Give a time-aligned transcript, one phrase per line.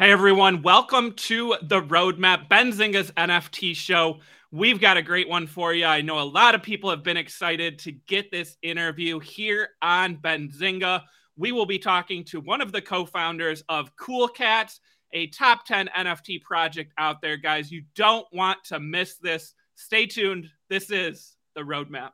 [0.00, 4.20] Hey everyone, welcome to the Roadmap Benzinga's NFT show.
[4.50, 5.84] We've got a great one for you.
[5.84, 10.16] I know a lot of people have been excited to get this interview here on
[10.16, 11.02] Benzinga.
[11.36, 14.80] We will be talking to one of the co-founders of Cool Cats,
[15.12, 17.70] a top 10 NFT project out there, guys.
[17.70, 19.52] You don't want to miss this.
[19.74, 20.48] Stay tuned.
[20.70, 22.12] This is the Roadmap.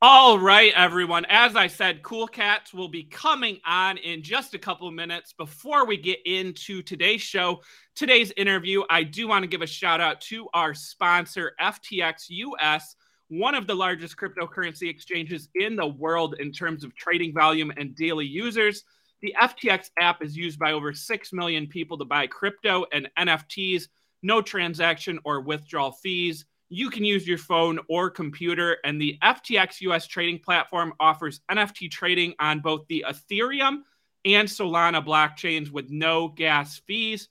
[0.00, 1.24] All right, everyone.
[1.24, 5.32] As I said, Cool Cats will be coming on in just a couple minutes.
[5.32, 7.62] Before we get into today's show,
[7.96, 12.94] today's interview, I do want to give a shout out to our sponsor, FTX US,
[13.26, 17.96] one of the largest cryptocurrency exchanges in the world in terms of trading volume and
[17.96, 18.84] daily users.
[19.20, 23.88] The FTX app is used by over 6 million people to buy crypto and NFTs,
[24.22, 28.76] no transaction or withdrawal fees you can use your phone or computer.
[28.84, 33.82] And the FTX US trading platform offers NFT trading on both the Ethereum
[34.24, 37.28] and Solana blockchains with no gas fees.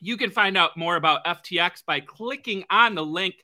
[0.00, 3.36] You can find out more about FTX by clicking on the link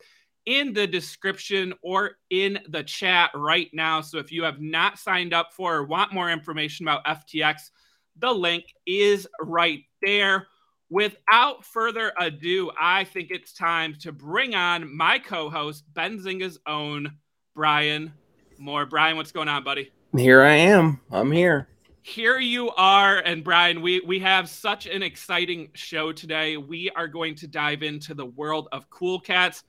[0.47, 4.01] in the description or in the chat right now.
[4.01, 7.71] So if you have not signed up for or want more information about FTX,
[8.19, 10.47] the link is right there
[10.91, 17.13] without further ado, I think it's time to bring on my co-host, Benzinga's own
[17.55, 18.13] Brian
[18.59, 18.85] Moir.
[18.85, 19.91] Brian, what's going on, buddy?
[20.17, 21.01] Here I am.
[21.11, 21.69] I'm here.
[22.03, 26.57] Here you are, and Brian, we we have such an exciting show today.
[26.57, 29.65] We are going to dive into the world of cool cats.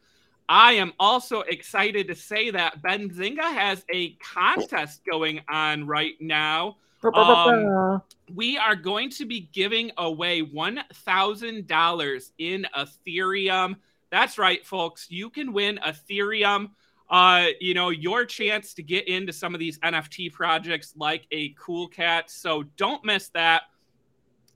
[0.48, 6.78] I am also excited to say that Benzinga has a contest going on right now
[7.04, 8.02] um,
[8.34, 13.76] we are going to be giving away $1,000 in Ethereum.
[14.12, 15.08] That's right, folks.
[15.10, 16.72] You can win Ethereum.
[17.10, 21.50] Uh, you know, your chance to get into some of these NFT projects like a
[21.60, 22.30] Cool Cat.
[22.30, 23.64] So don't miss that.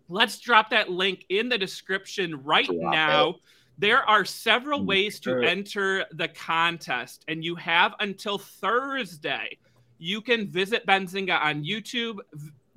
[0.07, 3.29] Let's drop that link in the description right drop now.
[3.29, 3.35] It.
[3.77, 9.57] There are several mm, ways to enter the contest, and you have until Thursday
[9.97, 12.19] you can visit Benzinga on YouTube,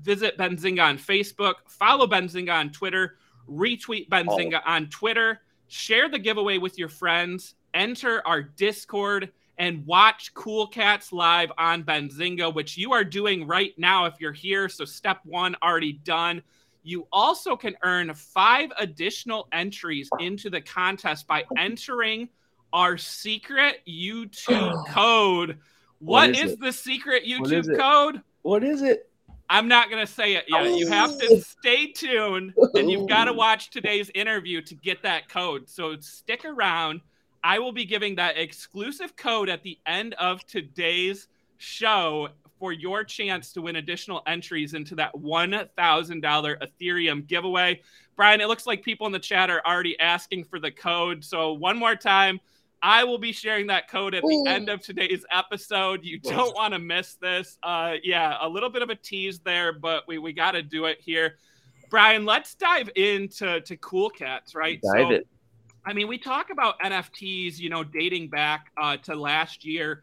[0.01, 3.17] visit Benzinga on Facebook, follow Benzinga on Twitter,
[3.49, 4.71] retweet Benzinga oh.
[4.71, 11.13] on Twitter, share the giveaway with your friends, enter our Discord, and watch Cool Cats
[11.13, 14.69] live on Benzinga, which you are doing right now if you're here.
[14.69, 16.43] So, step one already done.
[16.85, 22.29] You also can earn five additional entries into the contest by entering
[22.73, 25.59] our secret YouTube code
[26.01, 28.23] what, what is, is the secret YouTube code?
[28.43, 29.11] What is it?
[29.51, 30.77] I'm not going to say it yet.
[30.77, 31.39] You have to oh.
[31.39, 33.07] stay tuned and you've oh.
[33.07, 35.69] got to watch today's interview to get that code.
[35.69, 37.01] So stick around.
[37.43, 43.05] I will be giving that exclusive code at the end of today's show for your
[43.05, 47.81] chance to win additional entries into that $1,000 Ethereum giveaway.
[48.17, 51.25] Brian, it looks like people in the chat are already asking for the code.
[51.25, 52.41] So, one more time,
[52.83, 56.05] I will be sharing that code at the end of today's episode.
[56.05, 57.59] You don't want to miss this.
[57.63, 60.85] Uh, yeah, a little bit of a tease there, but we, we got to do
[60.85, 61.37] it here.
[61.91, 64.81] Brian, let's dive into to Cool Cats, right?
[64.81, 65.27] Dive so, it.
[65.85, 70.03] I mean, we talk about NFTs, you know, dating back uh, to last year.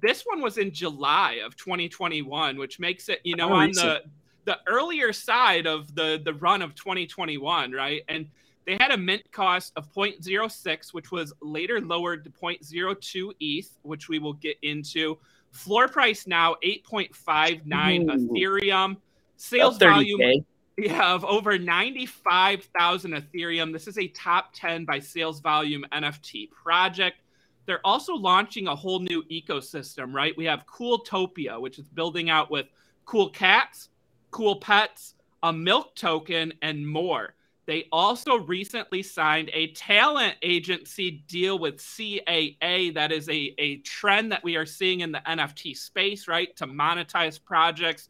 [0.00, 4.02] This one was in July of 2021, which makes it, you know, on the
[4.46, 8.02] the earlier side of the the run of 2021, right?
[8.08, 8.28] And
[8.66, 14.08] they had a mint cost of 0.06, which was later lowered to 0.02 ETH, which
[14.08, 15.18] we will get into.
[15.52, 18.96] Floor price now 8.59 Ethereum.
[19.36, 20.44] Sales volume
[20.76, 23.72] yeah, of over 95,000 Ethereum.
[23.72, 27.20] This is a top 10 by sales volume NFT project.
[27.66, 30.36] They're also launching a whole new ecosystem, right?
[30.36, 32.66] We have Cooltopia, which is building out with
[33.04, 33.88] cool cats,
[34.30, 37.35] cool pets, a milk token, and more.
[37.66, 42.94] They also recently signed a talent agency deal with CAA.
[42.94, 46.54] That is a, a trend that we are seeing in the NFT space, right?
[46.56, 48.08] To monetize projects,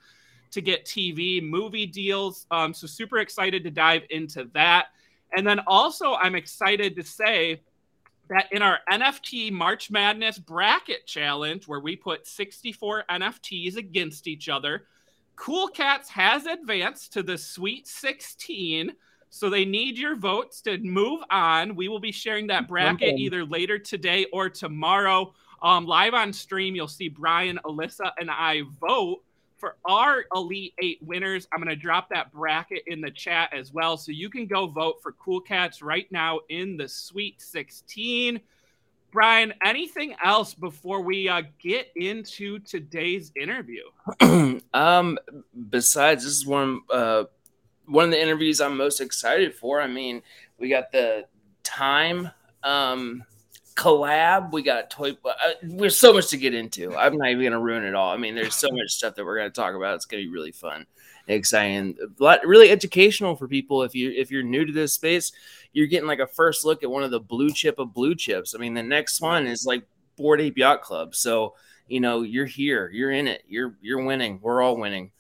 [0.50, 2.46] to get TV, movie deals.
[2.50, 4.88] Um, so, super excited to dive into that.
[5.34, 7.62] And then also, I'm excited to say
[8.28, 14.50] that in our NFT March Madness bracket challenge, where we put 64 NFTs against each
[14.50, 14.86] other,
[15.34, 18.92] Cool Cats has advanced to the Sweet 16
[19.36, 21.76] so they need your votes to move on.
[21.76, 25.34] We will be sharing that bracket either later today or tomorrow.
[25.60, 29.22] Um, live on stream, you'll see Brian, Alyssa, and I vote
[29.58, 31.46] for our Elite Eight winners.
[31.52, 33.98] I'm going to drop that bracket in the chat as well.
[33.98, 38.40] So you can go vote for Cool Cats right now in the Sweet 16.
[39.12, 43.82] Brian, anything else before we uh, get into today's interview?
[44.72, 45.18] um,
[45.70, 47.24] besides, this is one uh,
[47.86, 49.80] one of the interviews I'm most excited for.
[49.80, 50.22] I mean,
[50.58, 51.26] we got the
[51.62, 52.30] time
[52.62, 53.24] um,
[53.74, 54.52] collab.
[54.52, 55.16] We got toy.
[55.24, 56.94] Uh, there's so much to get into.
[56.96, 58.12] I'm not even gonna ruin it all.
[58.12, 59.94] I mean, there's so much stuff that we're gonna talk about.
[59.94, 60.86] It's gonna be really fun,
[61.28, 63.82] exciting, a lot really educational for people.
[63.82, 65.32] If you if you're new to this space,
[65.72, 68.54] you're getting like a first look at one of the blue chip of blue chips.
[68.54, 69.84] I mean, the next one is like
[70.16, 71.14] Bored Ape Yacht Club.
[71.14, 71.54] So
[71.88, 74.40] you know, you're here, you're in it, you're you're winning.
[74.42, 75.12] We're all winning.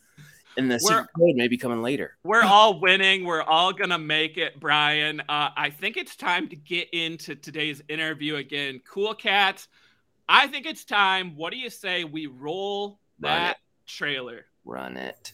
[0.56, 2.16] And the secret code may be coming later.
[2.24, 3.24] We're all winning.
[3.24, 5.20] We're all gonna make it, Brian.
[5.20, 8.80] Uh, I think it's time to get into today's interview again.
[8.88, 9.68] Cool cats.
[10.28, 11.36] I think it's time.
[11.36, 13.56] What do you say we roll Run that it.
[13.86, 14.46] trailer?
[14.64, 15.32] Run it.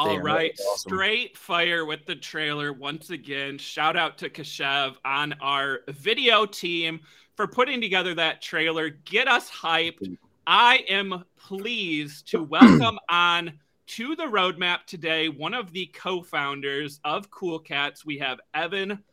[0.00, 0.78] All Damn, right, awesome.
[0.78, 3.58] straight fire with the trailer once again.
[3.58, 7.00] Shout out to Kashev on our video team
[7.36, 8.88] for putting together that trailer.
[8.88, 10.16] Get us hyped.
[10.46, 13.52] I am pleased to welcome on
[13.88, 18.02] to the roadmap today one of the co-founders of Cool Cats.
[18.02, 19.04] We have Evan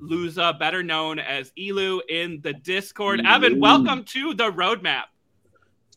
[0.00, 3.20] Luza, better known as Elu in the Discord.
[3.26, 5.02] Evan, welcome to the roadmap.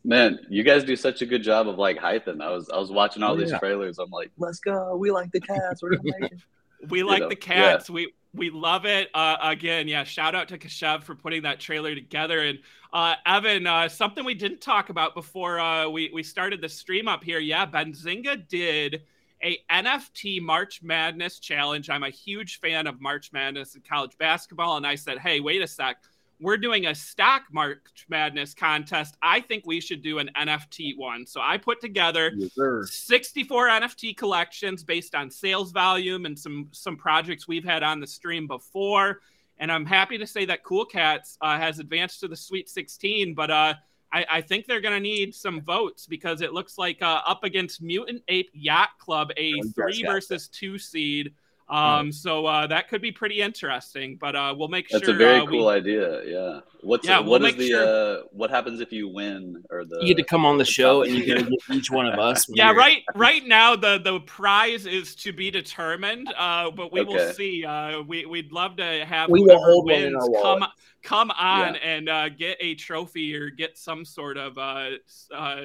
[0.04, 2.42] Man, you guys do such a good job of like hyping.
[2.42, 3.60] I was I was watching all Oh, these yeah.
[3.60, 4.00] trailers.
[4.00, 4.98] I'm like, let's go.
[4.98, 5.82] We like the cats.
[5.82, 6.40] We're gonna make it.
[6.90, 7.90] We like know, the cats.
[7.90, 9.08] We we love it.
[9.14, 10.04] Uh, again, yeah.
[10.04, 12.40] Shout out to Kashev for putting that trailer together.
[12.42, 12.60] And
[12.92, 17.08] uh, Evan, uh, something we didn't talk about before uh, we we started the stream
[17.08, 17.40] up here.
[17.40, 19.04] Yeah, Benzinga did
[19.42, 21.90] a NFT March Madness challenge.
[21.90, 25.62] I'm a huge fan of March Madness and college basketball, and I said, hey, wait
[25.62, 25.98] a sec.
[26.44, 29.16] We're doing a stock March Madness contest.
[29.22, 31.26] I think we should do an NFT one.
[31.26, 36.98] So I put together Yes, 64 NFT collections based on sales volume and some some
[36.98, 39.22] projects we've had on the stream before.
[39.60, 43.34] And I'm happy to say that Cool Cats uh, has advanced to the Sweet 16,
[43.34, 43.76] but uh,
[44.12, 47.44] I, I think they're going to need some votes because it looks like uh, up
[47.44, 51.34] against Mutant Ape Yacht Club, a three versus two seed.
[51.70, 55.24] Um, so uh, that could be pretty interesting, but uh, we'll make That's sure That's
[55.24, 56.24] a very uh, we- cool idea.
[56.26, 56.60] Yeah.
[56.82, 60.00] What's Yeah, what we'll is the sure- uh what happens if you win or the
[60.02, 62.46] You get to come on the show and you get each one of us.
[62.50, 63.04] Yeah, you're- right.
[63.16, 66.28] Right now, the the prize is to be determined.
[66.38, 67.64] Uh, but we will see.
[67.66, 70.66] Uh, we we'd love to have We will whoever hold one in wins our come
[71.04, 71.80] come on Yeah.
[71.82, 74.90] and uh, get a trophy or get some sort of uh,
[75.34, 75.62] uh,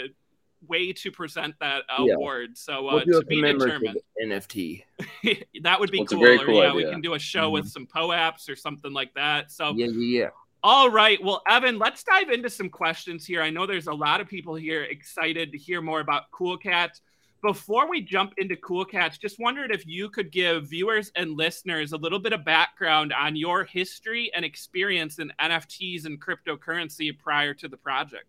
[0.66, 2.14] way to present that Yeah.
[2.14, 2.56] award.
[2.58, 3.98] So uh, We'll to be determined.
[4.22, 4.84] NFT.
[5.62, 6.24] that would be a cool.
[6.24, 9.50] or, cool yeah, we can do a show with some POAPs or something like that.
[9.52, 10.28] So Yeah, yeah, yeah.
[10.62, 11.22] all right.
[11.22, 13.42] Well, Evan, let's dive into some questions here.
[13.42, 17.00] I know there's a lot of people here excited to hear more about Cool Cats.
[17.40, 21.92] Before we jump into Cool Cats, just wondered if you could give viewers and listeners
[21.92, 27.54] a little bit of background on your history and experience in NFTs and cryptocurrency prior
[27.54, 28.26] to the project.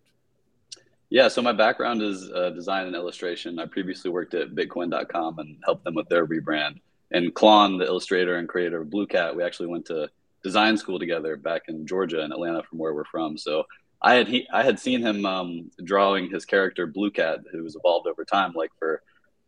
[1.09, 3.57] Yeah, so my background is uh, design and illustration.
[3.57, 6.81] I previously worked at Bitcoin.com and helped them with their rebrand.
[7.11, 10.09] And Clon, the illustrator and creator of Blue Cat, we actually went to
[10.43, 13.37] design school together back in Georgia and Atlanta, from where we're from.
[13.37, 13.63] So
[14.01, 17.75] I had he, I had seen him um, drawing his character Blue Cat, who was
[17.75, 19.01] evolved over time, like for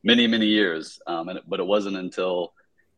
[0.04, 1.00] many many years.
[1.06, 2.54] Um, and but it wasn't until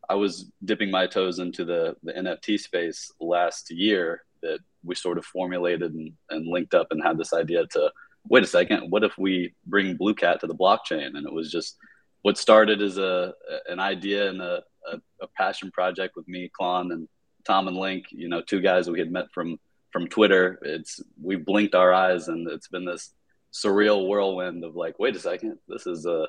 [0.08, 5.18] I was dipping my toes into the the NFT space last year that we sort
[5.18, 7.92] of formulated and, and linked up and had this idea to
[8.28, 11.16] wait a second, what if we bring Blue Cat to the blockchain?
[11.16, 11.76] And it was just
[12.22, 13.34] what started as a
[13.68, 17.08] an idea and a, a, a passion project with me, Clon, and
[17.44, 18.06] Tom and Link.
[18.10, 19.58] You know, two guys we had met from
[19.92, 20.58] from Twitter.
[20.62, 23.12] It's we blinked our eyes, and it's been this
[23.52, 26.26] surreal whirlwind of like, wait a second, this is a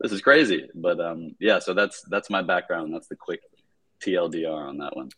[0.00, 0.68] this is crazy.
[0.74, 2.92] But um, yeah, so that's that's my background.
[2.92, 3.40] That's the quick
[4.04, 5.10] TLDR on that one.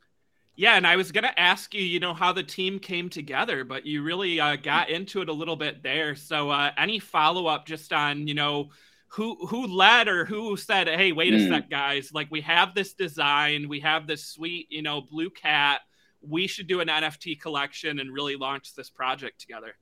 [0.59, 3.87] Yeah, and I was gonna ask you, you know, how the team came together, but
[3.87, 6.17] you really uh, got into it a little bit there.
[6.17, 8.71] So, uh, any follow up just on, you know,
[9.11, 11.49] who who led or who said, "Hey, wait a Mm.
[11.49, 12.11] sec, guys!
[12.13, 15.83] Like we have this design, we have this sweet, you know, blue cat.
[16.21, 19.77] we should do an NFT collection and really launch this project together?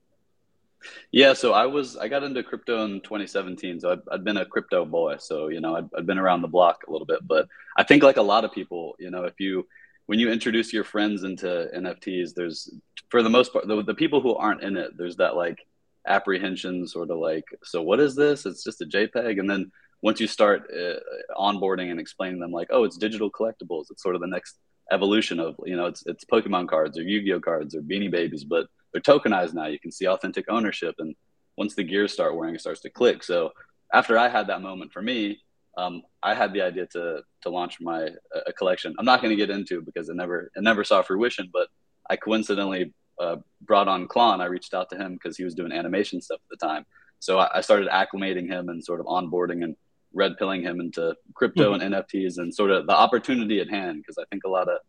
[1.11, 3.79] Yeah, so I was I got into crypto in 2017.
[3.79, 5.17] So I'd, I'd been a crypto boy.
[5.19, 7.19] So you know I'd, I'd been around the block a little bit.
[7.27, 9.67] But I think like a lot of people, you know, if you
[10.07, 12.73] when you introduce your friends into NFTs, there's
[13.09, 15.59] for the most part the, the people who aren't in it, there's that like
[16.07, 18.45] apprehension, sort of like, so what is this?
[18.45, 19.71] It's just a JPEG, and then
[20.01, 20.99] once you start uh,
[21.37, 23.85] onboarding and explaining them like, oh, it's digital collectibles.
[23.89, 24.57] It's sort of the next
[24.91, 28.67] evolution of you know it's it's Pokemon cards or Yu-Gi-Oh cards or Beanie Babies, but
[28.91, 29.67] they're tokenized now.
[29.67, 31.15] You can see authentic ownership, and
[31.57, 33.23] once the gears start wearing, it starts to click.
[33.23, 33.51] So
[33.93, 35.41] after I had that moment for me,
[35.77, 38.09] um, I had the idea to to launch my
[38.45, 38.95] a collection.
[38.97, 41.67] I'm not going to get into because it never it never saw fruition, but
[42.09, 44.41] I coincidentally uh, brought on Clon.
[44.41, 46.85] I reached out to him because he was doing animation stuff at the time.
[47.19, 49.75] So I, I started acclimating him and sort of onboarding and
[50.13, 51.81] red pilling him into crypto mm-hmm.
[51.81, 54.01] and NFTs and sort of the opportunity at hand.
[54.01, 54.79] Because I think a lot of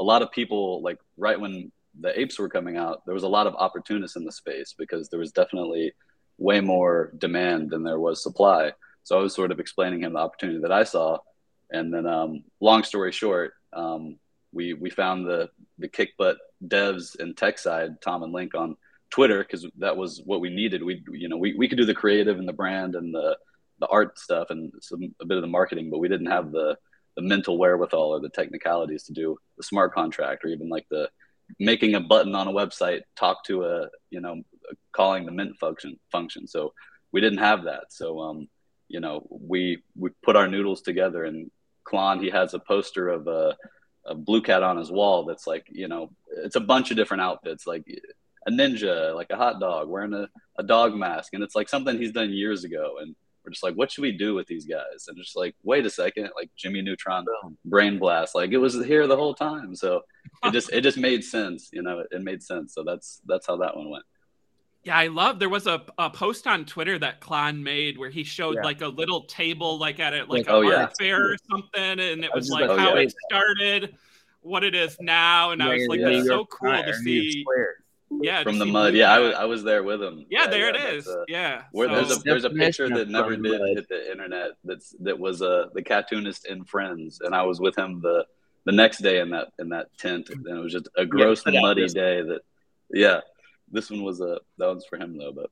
[0.00, 3.28] a lot of people like right when the apes were coming out, there was a
[3.28, 5.92] lot of opportunists in the space because there was definitely
[6.38, 8.72] way more demand than there was supply.
[9.08, 11.16] So I was sort of explaining him the opportunity that I saw,
[11.70, 14.18] and then um, long story short, um,
[14.52, 15.48] we we found the
[15.78, 16.36] the kick butt
[16.66, 18.76] devs and tech side, Tom and Link on
[19.08, 20.82] Twitter because that was what we needed.
[20.82, 23.38] We you know we, we could do the creative and the brand and the
[23.80, 26.76] the art stuff and some a bit of the marketing, but we didn't have the
[27.16, 31.08] the mental wherewithal or the technicalities to do the smart contract or even like the
[31.58, 34.42] making a button on a website talk to a you know
[34.92, 36.46] calling the mint function function.
[36.46, 36.74] So
[37.10, 37.84] we didn't have that.
[37.88, 38.48] So um
[38.88, 41.50] you know we we put our noodles together and
[41.84, 43.56] Clon he has a poster of a,
[44.06, 46.10] a blue cat on his wall that's like you know
[46.44, 47.84] it's a bunch of different outfits like
[48.46, 50.28] a ninja like a hot dog wearing a,
[50.58, 53.14] a dog mask and it's like something he's done years ago and
[53.48, 55.06] we're just like, what should we do with these guys?
[55.08, 57.24] And just like, wait a second, like Jimmy Neutron,
[57.64, 59.74] Brain Blast, like it was here the whole time.
[59.74, 60.02] So
[60.44, 62.74] it just it just made sense, you know, it, it made sense.
[62.74, 64.04] So that's that's how that one went.
[64.84, 65.38] Yeah, I love.
[65.38, 68.62] There was a, a post on Twitter that Clon made where he showed yeah.
[68.62, 72.24] like a little table, like at it, like a oh, art fair or something, and
[72.24, 73.02] it was, was like, how yeah.
[73.02, 73.96] it started,
[74.40, 77.44] what it is now, and yeah, I was like, that's so cool to see
[78.10, 80.74] yeah from the mud yeah I was, I was there with him yeah, yeah there
[80.74, 83.42] yeah, it is a, yeah where so, there's a there's a picture that never did
[83.42, 83.60] mud.
[83.74, 87.76] hit the internet that's that was uh the cartoonist in friends and i was with
[87.76, 88.24] him the
[88.64, 91.60] the next day in that in that tent and it was just a gross yeah,
[91.60, 92.40] muddy day that
[92.90, 93.20] yeah
[93.70, 95.50] this one was a that one's for him though but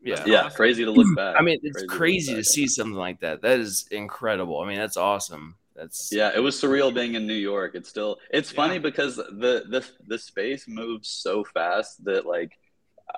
[0.00, 0.56] yeah yeah awesome.
[0.56, 1.14] crazy to look hmm.
[1.14, 4.60] back i mean it's crazy, crazy to, to see something like that that is incredible
[4.60, 7.74] i mean that's awesome that's yeah, it was surreal being in New York.
[7.74, 12.52] It's still it's funny because the the the space moves so fast that like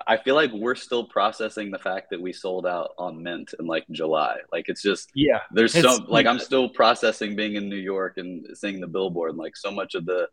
[0.07, 3.65] I feel like we're still processing the fact that we sold out on Mint in
[3.65, 4.37] like July.
[4.51, 5.41] Like it's just yeah.
[5.51, 9.31] There's so like I'm still processing being in New York and seeing the billboard.
[9.31, 10.27] And, like so much of the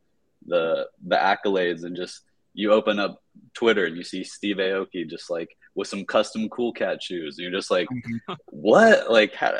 [0.47, 2.23] the the accolades and just
[2.55, 3.23] you open up
[3.55, 7.39] Twitter and you see Steve Aoki just like with some custom cool cat shoes.
[7.39, 7.89] And you're just like,
[8.51, 9.11] what?
[9.11, 9.55] Like, how,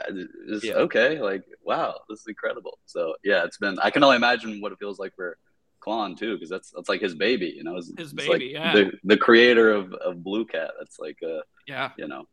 [0.63, 0.75] yeah.
[0.75, 1.21] okay.
[1.21, 2.79] Like, wow, this is incredible.
[2.87, 5.39] So yeah, it's been, I can only imagine what it feels like for
[5.81, 6.39] Clon too.
[6.39, 8.31] Cause that's, that's like his baby, you know, it's, his it's baby.
[8.31, 8.73] Like yeah.
[8.75, 10.73] The, the creator of, of Blue Cat.
[10.79, 12.27] That's like, uh, yeah, you know,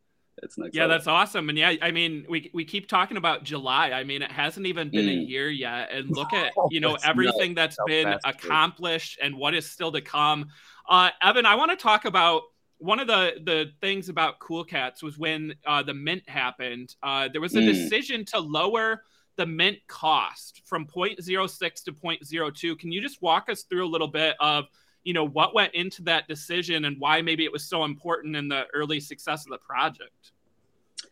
[0.44, 0.98] it's next yeah, level.
[0.98, 1.50] that's awesome.
[1.50, 3.92] And yeah, I mean, we we keep talking about July.
[3.92, 5.22] I mean, it hasn't even been mm.
[5.22, 9.70] a year yet, and look at you know everything that's been accomplished and what is
[9.70, 10.50] still to come.
[10.88, 12.44] Uh, Evan, I want to talk about
[12.80, 16.96] one of the the things about Cool Cats was when uh, the mint happened.
[17.04, 17.66] Uh, there was a mm.
[17.66, 19.04] decision to lower
[19.36, 22.78] the mint cost from 0.06 to 0.02.
[22.78, 24.66] Can you just walk us through a little bit of
[25.04, 28.48] you know what went into that decision and why maybe it was so important in
[28.48, 30.32] the early success of the project?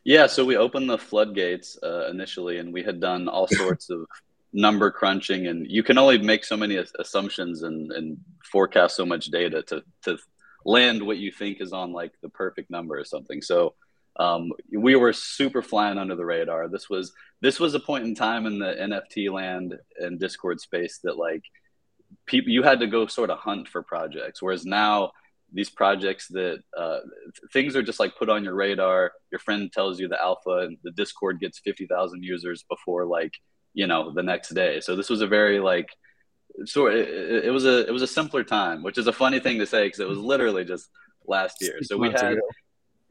[0.03, 4.05] Yeah, so we opened the floodgates uh, initially, and we had done all sorts of
[4.53, 8.17] number crunching and you can only make so many assumptions and, and
[8.51, 10.17] forecast so much data to, to
[10.65, 13.73] land what you think is on like the perfect number or something so
[14.19, 18.15] um, we were super flying under the radar this was this was a point in
[18.15, 21.43] time in the nft land and discord space that like
[22.25, 25.11] people you had to go sort of hunt for projects whereas now
[25.53, 26.99] these projects that uh,
[27.53, 30.77] things are just like put on your radar your friend tells you the alpha and
[30.83, 33.33] the discord gets 50000 users before like
[33.77, 34.81] you know the next day.
[34.81, 35.89] So this was a very like
[36.65, 39.59] so it, it, was a it was a simpler time which is a funny thing
[39.59, 40.89] to say because it was literally just
[41.27, 41.77] last year.
[41.83, 42.41] So we had ago.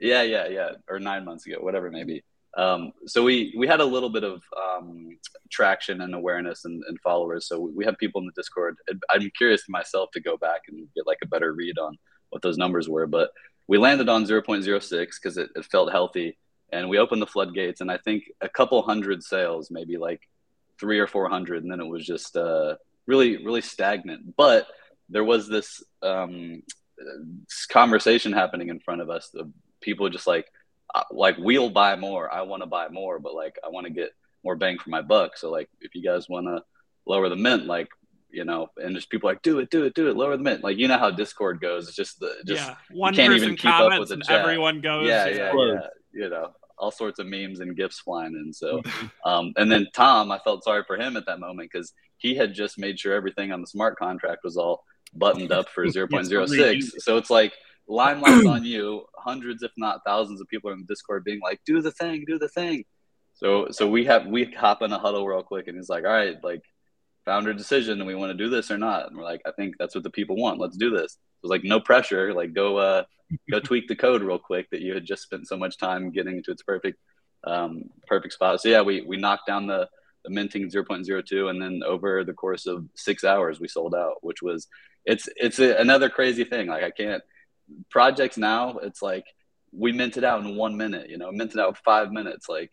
[0.00, 0.71] yeah yeah yeah.
[0.88, 2.25] Or nine months ago whatever maybe
[2.57, 5.19] um, so we we had a little bit of um,
[5.51, 7.47] traction and awareness and, and, followers.
[7.47, 8.77] So we have people in the discord.
[9.11, 11.99] I'm curious myself to go back and get like a better read on
[12.31, 13.07] what those numbers were.
[13.07, 13.31] But
[13.69, 16.39] we landed on 0.06 because it, it felt healthy.
[16.73, 17.81] And we opened the floodgates.
[17.81, 20.23] And i think a couple hundred sales maybe like
[20.79, 24.37] three or four hundred, and then it was just uh, really really stagnant.
[24.37, 24.67] But
[25.09, 26.63] there was this um,
[27.71, 29.31] conversation happening in front of us.
[29.33, 30.47] The people just like
[31.11, 32.33] like we'll buy more.
[32.33, 34.11] I want to buy more, but like I want to get
[34.45, 35.37] more bang for my buck.
[35.37, 36.62] So like if you guys want to
[37.07, 37.88] lower the mint, like
[38.31, 40.62] you know, and just people like do it, do it, do it, lower the mint.
[40.62, 41.88] Like you know how Discord goes.
[41.88, 42.76] It's just the just yeah.
[42.90, 44.40] one can't person even keep comments up with the and chat.
[44.40, 45.09] everyone goes.
[45.09, 45.81] Yeah, yeah, yeah, yeah.
[46.12, 48.52] You know, all sorts of memes and gifs flying in.
[48.52, 48.83] So,
[49.25, 52.55] um, and then Tom, I felt sorry for him at that moment because he had
[52.55, 56.83] just made sure everything on the smart contract was all buttoned up for 0.06.
[56.99, 57.52] so it's like
[57.88, 59.05] limelight's on you.
[59.19, 62.25] Hundreds, if not thousands, of people are in the Discord being like, "Do the thing,
[62.26, 62.85] do the thing."
[63.35, 66.12] So, so we have we hop in a huddle real quick, and he's like, "All
[66.12, 66.62] right, like."
[67.25, 69.75] Founder decision and we want to do this or not and we're like i think
[69.81, 72.76] that's what the people want let's do this it was like no pressure like go
[72.76, 73.02] uh
[73.50, 76.37] go tweak the code real quick that you had just spent so much time getting
[76.37, 77.00] into its perfect
[77.47, 78.61] um, perfect spot.
[78.61, 79.88] So yeah, we we knocked down the
[80.25, 84.43] the minting 0.02 and then over the course of six hours we sold out which
[84.43, 84.66] was
[85.05, 87.23] it's it's a, another crazy thing like i can't
[87.91, 89.25] projects now it's like
[89.73, 92.73] we minted out in one minute you know minted out five minutes like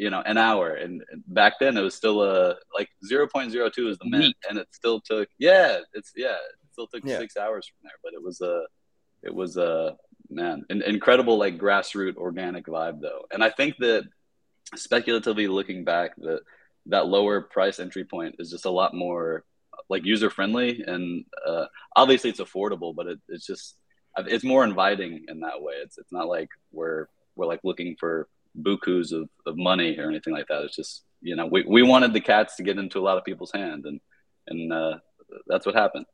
[0.00, 0.74] you know an hour.
[0.74, 5.00] And back then it was still a like 0.02 is the mint and it still
[5.00, 7.18] took yeah it's yeah it still took yeah.
[7.18, 7.98] six hours from there.
[8.02, 8.64] But it was a
[9.22, 9.96] it was a
[10.30, 13.26] man an incredible like grassroots organic vibe though.
[13.32, 14.04] And i think that
[14.76, 16.40] speculatively looking back that
[16.86, 19.44] that lower price entry point is just a lot more
[19.88, 21.66] like user friendly and uh,
[21.96, 23.76] obviously it's affordable but it, it's just
[24.18, 25.74] it's more inviting in that way.
[25.74, 28.28] It's it's not like we're we're like looking for
[28.60, 30.62] bukus of, of money or anything like that.
[30.62, 33.24] It's just you know we, we wanted the cats to get into a lot of
[33.24, 34.00] people's hand and
[34.46, 34.98] and uh,
[35.46, 36.06] that's what happened.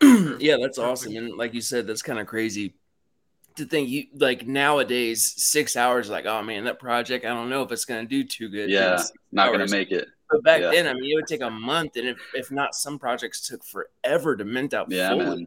[0.40, 1.16] Yeah, that's awesome.
[1.16, 2.74] And like you said, that's kind of crazy
[3.56, 7.62] to think you like nowadays six hours like oh man that project i don't know
[7.62, 8.70] if it's going to do too good.
[8.70, 10.08] Yeah not going to make it.
[10.30, 10.70] But back yeah.
[10.70, 13.62] then i mean it would take a month and if, if not some projects took
[13.64, 15.46] forever to mint out yeah, fully, man.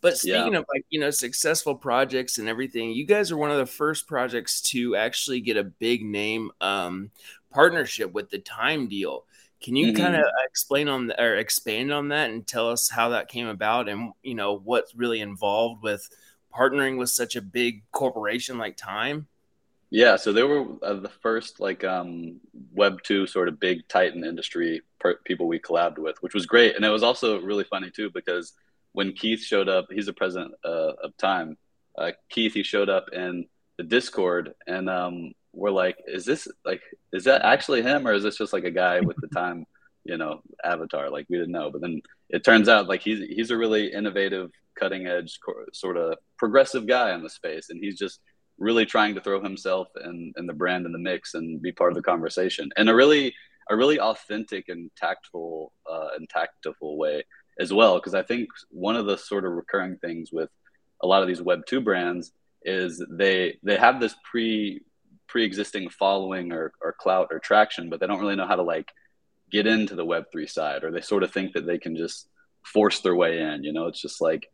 [0.00, 0.60] But speaking yeah.
[0.60, 4.06] of like you know successful projects and everything you guys are one of the first
[4.06, 7.10] projects to actually get a big name um
[7.50, 9.24] partnership with the time deal
[9.62, 10.02] can you mm-hmm.
[10.02, 13.46] kind of explain on the, or expand on that and tell us how that came
[13.46, 16.08] about and you know what's really involved with
[16.54, 19.26] partnering with such a big corporation like Time?
[19.90, 22.40] Yeah, so they were uh, the first like um,
[22.72, 26.74] Web two sort of big Titan industry per- people we collabed with, which was great,
[26.74, 28.54] and it was also really funny too because
[28.94, 31.58] when Keith showed up, he's the president uh, of Time.
[31.98, 36.80] Uh, Keith, he showed up in the Discord, and um, we're like, is this like,
[37.12, 39.66] is that actually him, or is this just like a guy with the time,
[40.04, 41.10] you know, avatar?
[41.10, 44.50] Like we didn't know, but then it turns out like he's he's a really innovative,
[44.78, 45.38] cutting edge,
[45.72, 48.20] sort of progressive guy in the space, and he's just
[48.58, 51.90] really trying to throw himself and, and the brand in the mix and be part
[51.90, 53.34] of the conversation in a really
[53.70, 57.24] a really authentic and tactful uh, and tactful way
[57.58, 57.96] as well.
[57.96, 60.50] Because I think one of the sort of recurring things with
[61.02, 62.32] a lot of these Web two brands
[62.64, 64.80] is they they have this pre
[65.28, 68.88] pre-existing following or, or clout or traction but they don't really know how to like
[69.50, 72.28] get into the web3 side or they sort of think that they can just
[72.64, 73.86] force their way in you know?
[73.86, 74.46] It's just like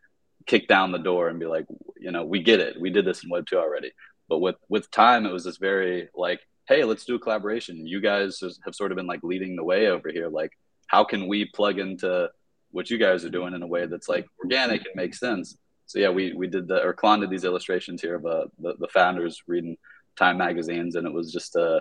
[0.47, 1.67] kick down the door and be like
[1.99, 2.81] you know we get it.
[2.81, 3.93] We did this in web2 already.
[4.29, 7.87] But with with time it was this very like hey let's do a collaboration.
[7.87, 10.29] You guys have sort of been like leading the way over here.
[10.29, 10.53] Like
[10.87, 12.31] how can we plug into
[12.71, 15.57] what you guys are doing in a way that's like organic and makes sense
[15.87, 18.75] so yeah we we did the or Clon did these illustrations here of uh, the,
[18.79, 19.77] the founders reading
[20.17, 21.81] Time magazines, and it was just a.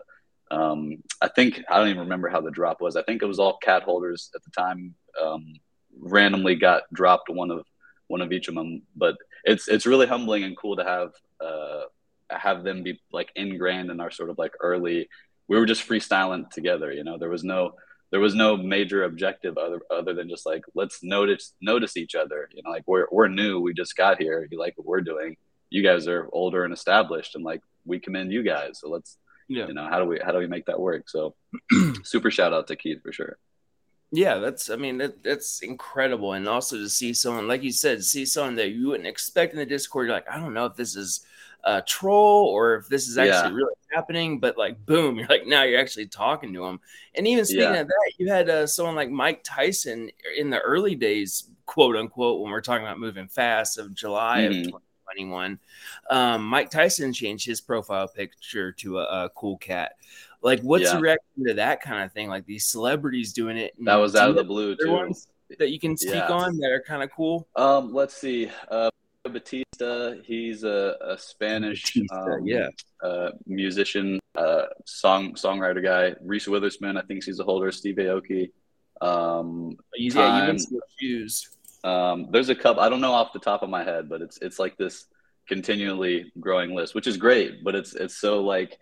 [0.49, 2.95] Um, I think I don't even remember how the drop was.
[2.95, 4.95] I think it was all cat holders at the time.
[5.21, 5.56] Um,
[5.99, 7.65] randomly got dropped one of
[8.08, 11.12] one of each of them, but it's it's really humbling and cool to have
[11.45, 11.82] uh,
[12.30, 15.10] have them be like ingrained in our sort of like early.
[15.49, 17.17] We were just freestyling together, you know.
[17.17, 17.73] There was no
[18.12, 22.50] there was no major objective other other than just like let's notice notice each other.
[22.54, 24.48] You know, like we're we're new, we just got here.
[24.50, 25.38] You like what we're doing.
[25.69, 28.80] You guys are older and established, and like we commend you guys.
[28.80, 29.17] So let's,
[29.48, 29.67] yeah.
[29.67, 31.10] you know, how do we how do we make that work?
[31.10, 31.36] So
[32.04, 33.38] super shout out to Keith for sure.
[34.12, 38.04] Yeah, that's I mean that, that's incredible, and also to see someone like you said,
[38.04, 40.08] see someone that you wouldn't expect in the Discord.
[40.08, 41.24] You're like, I don't know if this is
[41.63, 43.56] a troll or if this is actually yeah.
[43.56, 46.80] really happening, but like, boom, you're like now you're actually talking to him.
[47.15, 47.82] And even speaking yeah.
[47.82, 52.41] of that, you had uh, someone like Mike Tyson in the early days, quote unquote,
[52.41, 54.60] when we're talking about moving fast of July mm-hmm.
[54.60, 55.60] of 2021.
[56.10, 59.93] Um, Mike Tyson changed his profile picture to a, a cool cat.
[60.41, 60.93] Like, what's yeah.
[60.93, 62.30] your reaction to that kind of thing?
[62.30, 63.74] Like these celebrities doing it.
[63.84, 65.13] That was out of the blue too.
[65.58, 67.48] That you can speak on that are kind of cool.
[67.56, 68.50] Um, let's see.
[68.69, 68.89] Uh,
[69.24, 69.63] Batista,
[70.24, 72.70] he's a, a Spanish Batista, um, yeah.
[73.04, 76.15] uh, musician, uh, song songwriter guy.
[76.22, 77.72] Reese Witherspoon, I think she's a holder.
[77.72, 78.52] Steve Aoki.
[79.02, 80.58] Um, yeah, time.
[81.00, 81.50] shoes.
[81.84, 82.82] Um, there's a couple.
[82.82, 85.06] I don't know off the top of my head, but it's it's like this
[85.48, 87.63] continually growing list, which is great.
[87.63, 88.78] But it's it's so like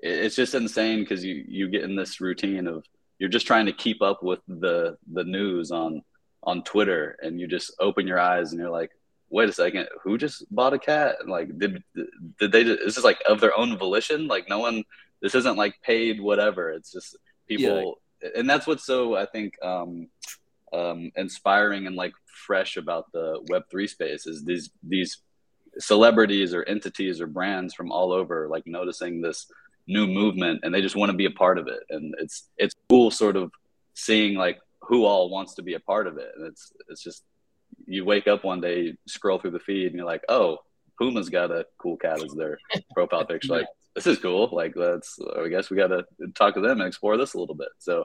[0.00, 2.84] it's just insane because you you get in this routine of
[3.18, 6.02] you're just trying to keep up with the the news on
[6.42, 8.90] on Twitter, and you just open your eyes and you're like,
[9.32, 11.26] wait a second, who just bought a cat?
[11.26, 11.82] Like, did
[12.38, 12.64] did they?
[12.64, 14.28] Just, is this like of their own volition?
[14.28, 14.84] Like, no one.
[15.20, 16.70] This isn't like paid whatever.
[16.70, 17.16] It's just
[17.48, 18.30] people, yeah.
[18.36, 20.08] and that's what's so I think um,
[20.72, 22.12] um, inspiring and like
[22.46, 25.18] fresh about the Web three space is these these
[25.78, 29.46] celebrities or entities or brands from all over like noticing this
[29.86, 32.74] new movement and they just want to be a part of it and it's it's
[32.90, 33.50] cool sort of
[33.94, 37.24] seeing like who all wants to be a part of it and it's it's just
[37.92, 40.58] you wake up one day you scroll through the feed and you're like oh
[40.98, 42.58] puma's got a cool cat as their
[42.94, 43.52] profile picture.
[43.52, 44.48] Like this is cool.
[44.52, 47.54] Like let's i guess we got to talk to them and explore this a little
[47.54, 47.68] bit.
[47.78, 48.04] So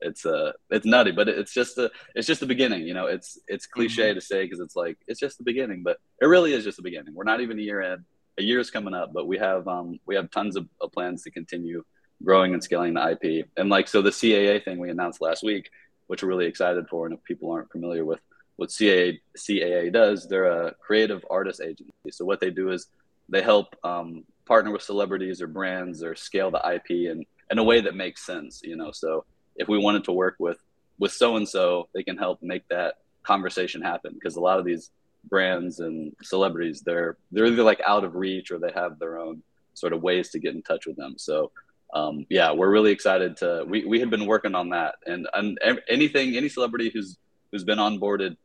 [0.00, 3.06] it's uh it's nutty but it's just a it's just the beginning you know?
[3.06, 4.18] It's it's cliche mm-hmm.
[4.18, 6.82] to say because it's like it's just the beginning but it really is just the
[6.82, 7.14] beginning.
[7.14, 8.04] We're not even a year in.
[8.38, 11.22] A year is coming up but we have um we have tons of, of plans
[11.22, 11.82] to continue
[12.22, 15.68] growing and scaling the ip and like so the caa thing we announced last week
[16.06, 18.20] which we're really excited for and if people aren't familiar with
[18.56, 22.88] what caa caa does they're a creative artist agency so what they do is
[23.28, 27.64] they help um, partner with celebrities or brands or scale the ip in in a
[27.64, 29.24] way that makes sense you know so
[29.56, 30.58] if we wanted to work with
[30.98, 34.64] with so and so, they can help make that conversation happen because a lot of
[34.64, 34.90] these
[35.28, 39.42] brands and celebrities they're they're either like out of reach or they have their own
[39.74, 41.14] sort of ways to get in touch with them.
[41.18, 41.50] So
[41.94, 43.64] um, yeah, we're really excited to.
[43.66, 47.16] We, we had been working on that, and, and anything any celebrity who's
[47.52, 48.36] who's been onboarded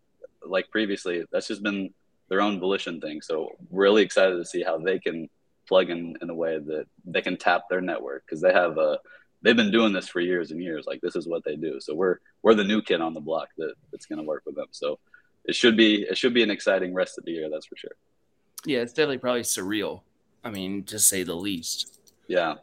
[0.45, 1.93] like previously, that's just been
[2.29, 3.21] their own volition thing.
[3.21, 5.29] So really excited to see how they can
[5.67, 8.99] plug in in a way that they can tap their network because they have a
[9.41, 10.85] they've been doing this for years and years.
[10.87, 11.79] Like this is what they do.
[11.79, 14.55] So we're we're the new kid on the block that that's going to work with
[14.55, 14.67] them.
[14.71, 14.99] So
[15.45, 17.49] it should be it should be an exciting rest of the year.
[17.49, 17.95] That's for sure.
[18.65, 20.01] Yeah, it's definitely probably surreal.
[20.43, 21.99] I mean, to say the least.
[22.27, 22.55] Yeah,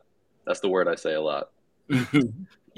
[0.46, 1.50] that's the word I say a lot.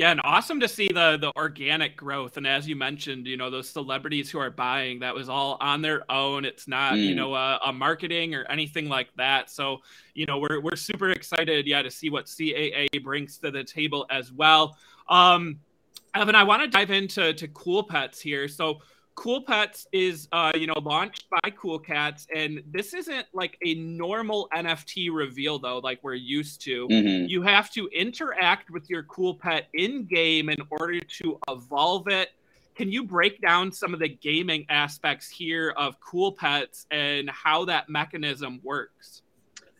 [0.00, 2.38] Yeah, and awesome to see the the organic growth.
[2.38, 5.82] And as you mentioned, you know those celebrities who are buying that was all on
[5.82, 6.46] their own.
[6.46, 7.04] It's not mm.
[7.04, 9.50] you know a, a, marketing or anything like that.
[9.50, 9.82] So
[10.14, 14.06] you know we're we're super excited, yeah, to see what CAA brings to the table
[14.08, 14.78] as well.
[15.10, 15.60] Um,
[16.14, 18.48] Evan, I want to dive into to Cool Pets here.
[18.48, 18.80] So
[19.20, 23.74] Cool Pets is, uh, you know, launched by Cool Cats, and this isn't like a
[23.74, 26.88] normal NFT reveal though, like we're used to.
[26.88, 27.26] Mm-hmm.
[27.26, 32.30] You have to interact with your Cool Pet in game in order to evolve it.
[32.74, 37.66] Can you break down some of the gaming aspects here of Cool Pets and how
[37.66, 39.20] that mechanism works?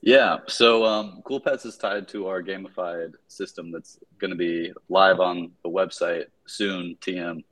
[0.03, 4.75] Yeah, so um, Cool Pets is tied to our gamified system that's going to be
[4.91, 7.43] live on the website soon, TM.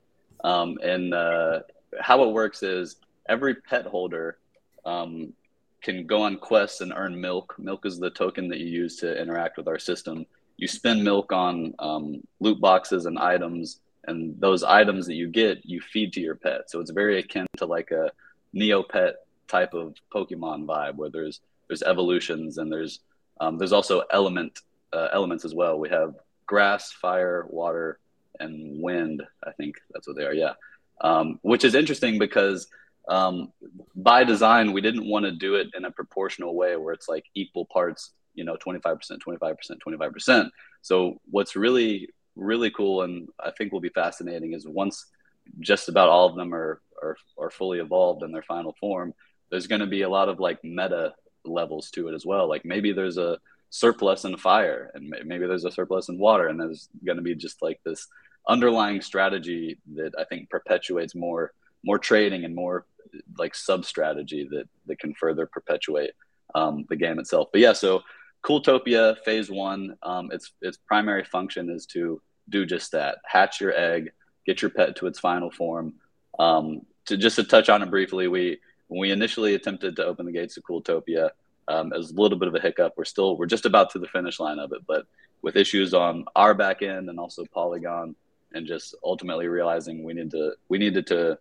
[0.44, 1.60] Um, and uh,
[2.00, 2.96] how it works is
[3.28, 4.38] every pet holder
[4.84, 5.32] um,
[5.82, 7.54] can go on quests and earn milk.
[7.58, 10.26] Milk is the token that you use to interact with our system.
[10.56, 15.64] You spend milk on um, loot boxes and items, and those items that you get,
[15.64, 16.70] you feed to your pet.
[16.70, 18.10] So it's very akin to like a
[18.54, 19.12] Neopet
[19.46, 23.00] type of Pokemon vibe, where there's there's evolutions and there's
[23.40, 24.60] um, there's also element
[24.92, 25.78] uh, elements as well.
[25.78, 26.14] We have
[26.46, 28.00] grass, fire, water,
[28.40, 29.22] and wind.
[29.46, 30.34] I think that's what they are.
[30.34, 30.54] Yeah
[31.00, 32.68] um, which is interesting because
[33.08, 33.52] um,
[33.94, 37.24] by design we didn't want to do it in a proportional way where it's like
[37.34, 38.82] equal parts you know 25%
[39.26, 39.56] 25%
[39.86, 40.50] 25%
[40.82, 45.06] so what's really really cool and i think will be fascinating is once
[45.60, 49.12] just about all of them are are, are fully evolved in their final form
[49.50, 52.48] there's going to be a lot of like meta levels to it as well.
[52.48, 53.38] Like maybe there's a
[53.70, 57.34] surplus in fire and maybe there's a surplus in water and there's going to be
[57.34, 58.06] just like this
[58.48, 61.52] underlying strategy that I think perpetuates more
[61.84, 62.86] more trading and more
[63.38, 66.12] like sub strategy that that can further perpetuate
[66.54, 67.48] um, the game itself.
[67.52, 68.02] But yeah, so
[68.42, 73.74] Cooltopia Phase One, um, its its primary function is to do just that: hatch your
[73.76, 74.10] egg,
[74.46, 75.94] get your pet to its final form.
[76.38, 78.58] Um, to just to touch on it briefly, we
[78.88, 81.30] when we initially attempted to open the gates to Cooltopia,
[81.68, 82.94] um, it was a little bit of a hiccup.
[82.96, 85.06] We're still we're just about to the finish line of it, but
[85.42, 88.16] with issues on our back end and also Polygon,
[88.52, 91.38] and just ultimately realizing we need to we needed to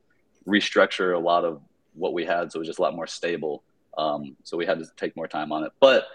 [0.47, 1.61] restructure a lot of
[1.93, 3.63] what we had so it was just a lot more stable.
[3.97, 5.71] Um, so we had to take more time on it.
[5.79, 6.05] But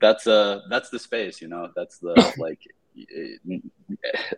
[0.00, 1.70] that's uh that's the space you know?
[1.74, 2.60] That's the like
[2.96, 3.62] it,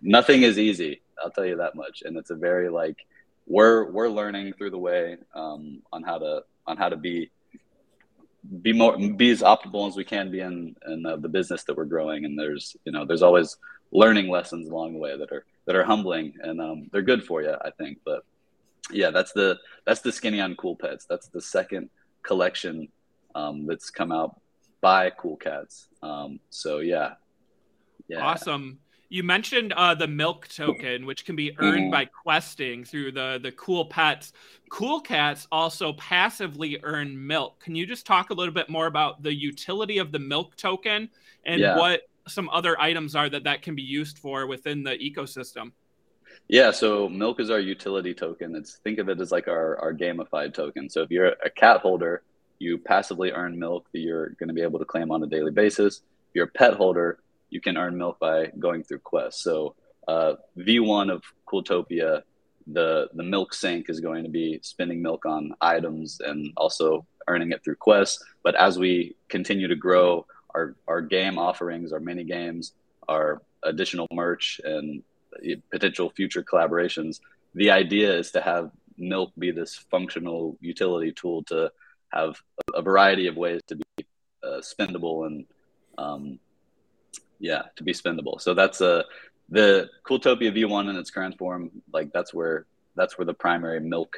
[0.00, 2.02] nothing is easy i'll tell you that much.
[2.04, 3.06] And it's a very like
[3.46, 7.30] we're we're learning through the way um, on how to on how to be
[8.62, 11.76] be more be as optimal as we can be in in uh, the business that
[11.76, 12.24] we're growing.
[12.24, 13.56] And there's you know there's always
[13.92, 17.42] learning lessons along the way that are that are humbling and um, they're good for
[17.42, 17.98] you, I think.
[18.04, 18.24] But
[18.90, 21.06] yeah, that's the that's the skinny on cool pets.
[21.08, 21.90] That's the second
[22.22, 22.88] collection
[23.34, 24.40] um, that's come out
[24.80, 25.88] by Cool Cats.
[26.02, 27.14] Um, so yeah,
[28.08, 28.78] yeah, awesome.
[29.08, 31.90] You mentioned uh, the milk token, which can be earned mm-hmm.
[31.90, 34.32] by questing through the the cool pets.
[34.70, 37.60] Cool cats also passively earn milk.
[37.60, 41.08] Can you just talk a little bit more about the utility of the milk token
[41.44, 41.76] and yeah.
[41.76, 45.72] what some other items are that that can be used for within the ecosystem?
[46.48, 48.54] Yeah, so milk is our utility token.
[48.54, 50.88] It's think of it as like our our gamified token.
[50.88, 52.22] So if you're a cat holder,
[52.58, 55.50] you passively earn milk that you're going to be able to claim on a daily
[55.50, 55.96] basis.
[55.96, 57.18] If you're a pet holder,
[57.50, 59.42] you can earn milk by going through quests.
[59.42, 59.74] So
[60.08, 62.22] uh, V1 of Cooltopia,
[62.66, 67.50] the the milk sink is going to be spending milk on items and also earning
[67.52, 68.24] it through quests.
[68.42, 72.72] But as we continue to grow our our game offerings, our mini games,
[73.08, 75.02] our additional merch, and
[75.70, 77.20] potential future collaborations,
[77.54, 81.70] the idea is to have milk be this functional utility tool to
[82.12, 82.40] have
[82.74, 84.06] a variety of ways to be
[84.42, 85.44] uh, spendable and
[85.98, 86.38] um,
[87.38, 88.40] yeah, to be spendable.
[88.40, 89.02] So that's a uh,
[89.48, 91.70] the Cooltopia V1 in its current form.
[91.92, 92.66] Like that's where
[92.96, 94.16] that's where the primary milk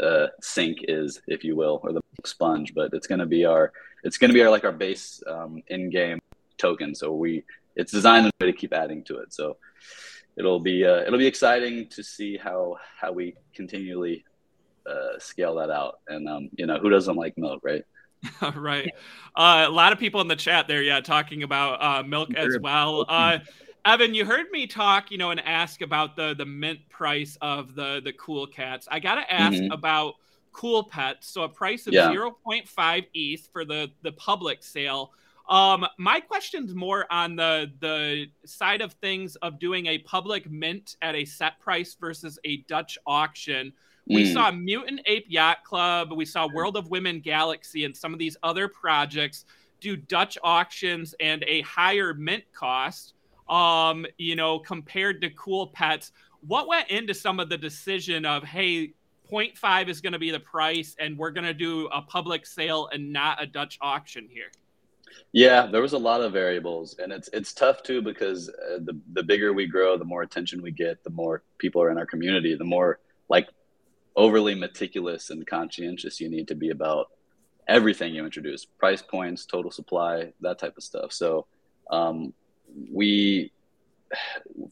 [0.00, 2.74] uh, sink is, if you will, or the sponge.
[2.74, 3.72] But it's going to be our
[4.04, 6.18] it's going to be our like our base um, in-game
[6.58, 6.94] token.
[6.94, 9.32] So we it's designed in a way to keep adding to it.
[9.32, 9.56] So
[10.36, 14.24] it'll be uh, it'll be exciting to see how how we continually
[14.88, 16.00] uh, scale that out.
[16.08, 17.84] And um, you know, who doesn't like milk, right?
[18.54, 18.90] right.
[19.34, 22.58] Uh, a lot of people in the chat there, yeah, talking about uh, milk as
[22.60, 23.04] well.
[23.08, 23.38] Uh,
[23.86, 27.74] Evan, you heard me talk, you know, and ask about the the mint price of
[27.74, 28.88] the the cool cats.
[28.90, 29.72] I gotta ask mm-hmm.
[29.72, 30.14] about
[30.52, 31.28] cool pets.
[31.28, 32.10] So a price of yeah.
[32.10, 35.12] 0.5 ETH for the the public sale.
[35.48, 40.96] Um, my question's more on the the side of things of doing a public mint
[41.00, 43.72] at a set price versus a Dutch auction.
[44.08, 44.32] We mm.
[44.32, 48.36] saw Mutant Ape Yacht Club, we saw World of Women Galaxy, and some of these
[48.42, 49.44] other projects
[49.80, 53.14] do Dutch auctions and a higher mint cost.
[53.48, 56.12] Um, you know, compared to Cool Pets,
[56.46, 58.94] what went into some of the decision of hey,
[59.30, 62.88] 0.5 is going to be the price, and we're going to do a public sale
[62.92, 64.50] and not a Dutch auction here?
[65.32, 68.98] Yeah, there was a lot of variables, and it's it's tough too because uh, the
[69.12, 72.06] the bigger we grow, the more attention we get, the more people are in our
[72.06, 73.48] community, the more like
[74.16, 77.08] overly meticulous and conscientious you need to be about
[77.68, 81.46] everything you introduce price points total supply that type of stuff so
[81.90, 82.32] um,
[82.92, 83.50] we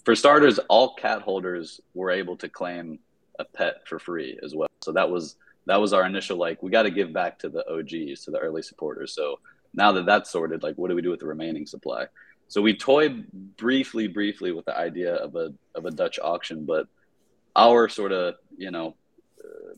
[0.05, 2.99] for starters all cat holders were able to claim
[3.39, 6.71] a pet for free as well so that was that was our initial like we
[6.71, 9.39] got to give back to the og's to the early supporters so
[9.73, 12.07] now that that's sorted like what do we do with the remaining supply
[12.49, 13.27] so we toyed
[13.57, 16.87] briefly briefly with the idea of a of a dutch auction but
[17.57, 18.95] our sort of you know
[19.43, 19.75] uh,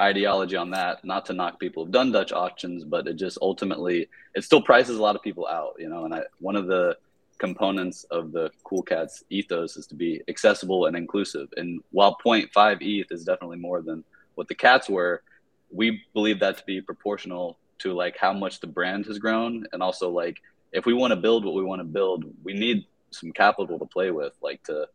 [0.00, 1.04] ideology on that.
[1.04, 4.98] Not to knock people who've done Dutch auctions, but it just ultimately it still prices
[4.98, 6.04] a lot of people out, you know.
[6.04, 6.96] And I, one of the
[7.38, 11.48] components of the Cool Cats ethos is to be accessible and inclusive.
[11.56, 15.22] And while 0.5 ETH is definitely more than what the cats were,
[15.70, 19.82] we believe that to be proportional to like how much the brand has grown, and
[19.82, 20.40] also like
[20.72, 23.86] if we want to build what we want to build, we need some capital to
[23.86, 24.86] play with, like to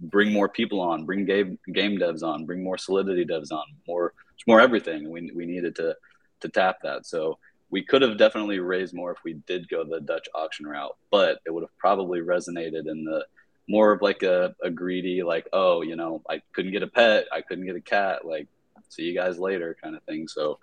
[0.00, 4.12] bring more people on, bring game game devs on, bring more Solidity devs on, more
[4.46, 5.10] more everything.
[5.10, 5.96] We we needed to
[6.40, 7.06] to tap that.
[7.06, 7.38] So
[7.70, 11.40] we could have definitely raised more if we did go the Dutch auction route, but
[11.46, 13.24] it would have probably resonated in the
[13.68, 17.26] more of like a, a greedy, like, oh, you know, I couldn't get a pet,
[17.32, 18.46] I couldn't get a cat, like,
[18.88, 20.28] see you guys later kind of thing.
[20.28, 20.58] So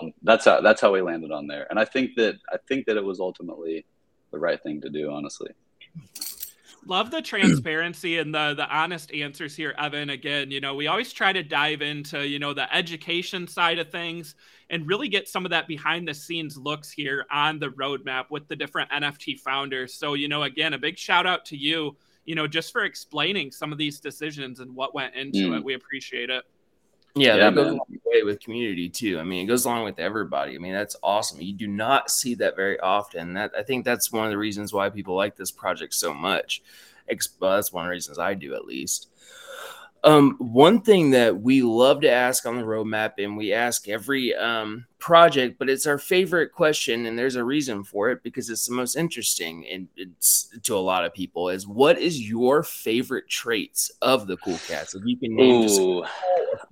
[0.00, 1.66] um, that's how that's how we landed on there.
[1.68, 3.84] And I think that I think that it was ultimately
[4.30, 5.50] the right thing to do, honestly.
[6.86, 10.10] Love the transparency and the the honest answers here, Evan.
[10.10, 13.90] Again, you know, we always try to dive into, you know, the education side of
[13.90, 14.34] things
[14.70, 18.48] and really get some of that behind the scenes looks here on the roadmap with
[18.48, 19.94] the different NFT founders.
[19.94, 23.50] So, you know, again, a big shout out to you, you know, just for explaining
[23.50, 25.58] some of these decisions and what went into mm.
[25.58, 25.64] it.
[25.64, 26.44] We appreciate it.
[27.14, 29.18] Yeah, yeah that goes a long way with community too.
[29.18, 30.54] I mean, it goes along with everybody.
[30.54, 31.40] I mean, that's awesome.
[31.40, 33.34] You do not see that very often.
[33.34, 36.62] That I think that's one of the reasons why people like this project so much.
[37.40, 39.08] Well, that's one of the reasons I do, at least.
[40.02, 44.34] Um, one thing that we love to ask on the roadmap, and we ask every
[44.34, 48.66] um, project, but it's our favorite question, and there's a reason for it because it's
[48.66, 51.50] the most interesting and it's to a lot of people.
[51.50, 54.94] Is what is your favorite traits of the cool cats?
[54.94, 55.62] If you can name Ooh.
[55.64, 55.80] just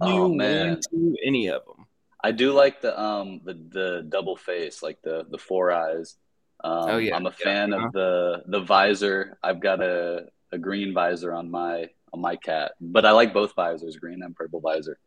[0.00, 0.80] oh, man.
[1.24, 1.86] any of them.
[2.22, 6.16] I do like the um the the double face, like the the four eyes.
[6.64, 7.86] Um, oh yeah, I'm a fan yeah.
[7.86, 9.38] of the the visor.
[9.42, 12.72] I've got a a green visor on my on my cat.
[12.80, 14.98] But I like both visors, green and purple visor.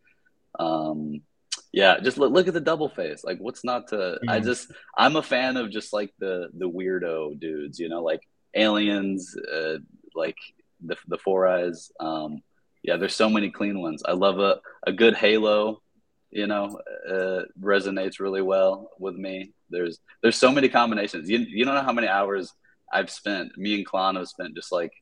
[0.58, 1.21] Um,
[1.73, 3.23] yeah, just look, look at the double face.
[3.23, 3.95] Like, what's not to?
[3.95, 4.30] Mm-hmm.
[4.30, 8.21] I just I'm a fan of just like the the weirdo dudes, you know, like
[8.54, 9.77] aliens, uh,
[10.15, 10.38] like
[10.86, 11.91] the the four eyes.
[11.99, 12.41] Um,
[12.83, 14.03] yeah, there's so many clean ones.
[14.05, 15.81] I love a a good halo.
[16.29, 19.51] You know, uh, resonates really well with me.
[19.69, 21.29] There's there's so many combinations.
[21.29, 22.53] You you don't know how many hours
[22.91, 23.57] I've spent.
[23.57, 24.93] Me and Clon have spent just like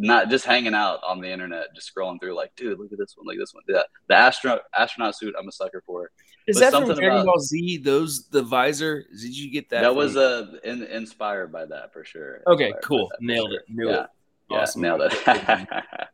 [0.00, 3.14] not just hanging out on the internet, just scrolling through, like, dude, look at this
[3.16, 3.62] one, like this one.
[3.68, 6.10] Yeah, the astronaut astronaut suit, I'm a sucker for.
[6.46, 7.78] Is but that from Dragon Ball Z?
[7.78, 9.04] Those the visor?
[9.10, 9.82] Did you get that?
[9.82, 12.40] That was uh, in, inspired by that for sure.
[12.46, 13.60] Okay, inspired cool, nailed sure.
[13.60, 14.04] it, Knew yeah.
[14.04, 14.08] it.
[14.50, 15.68] Awesome, yeah, nailed it.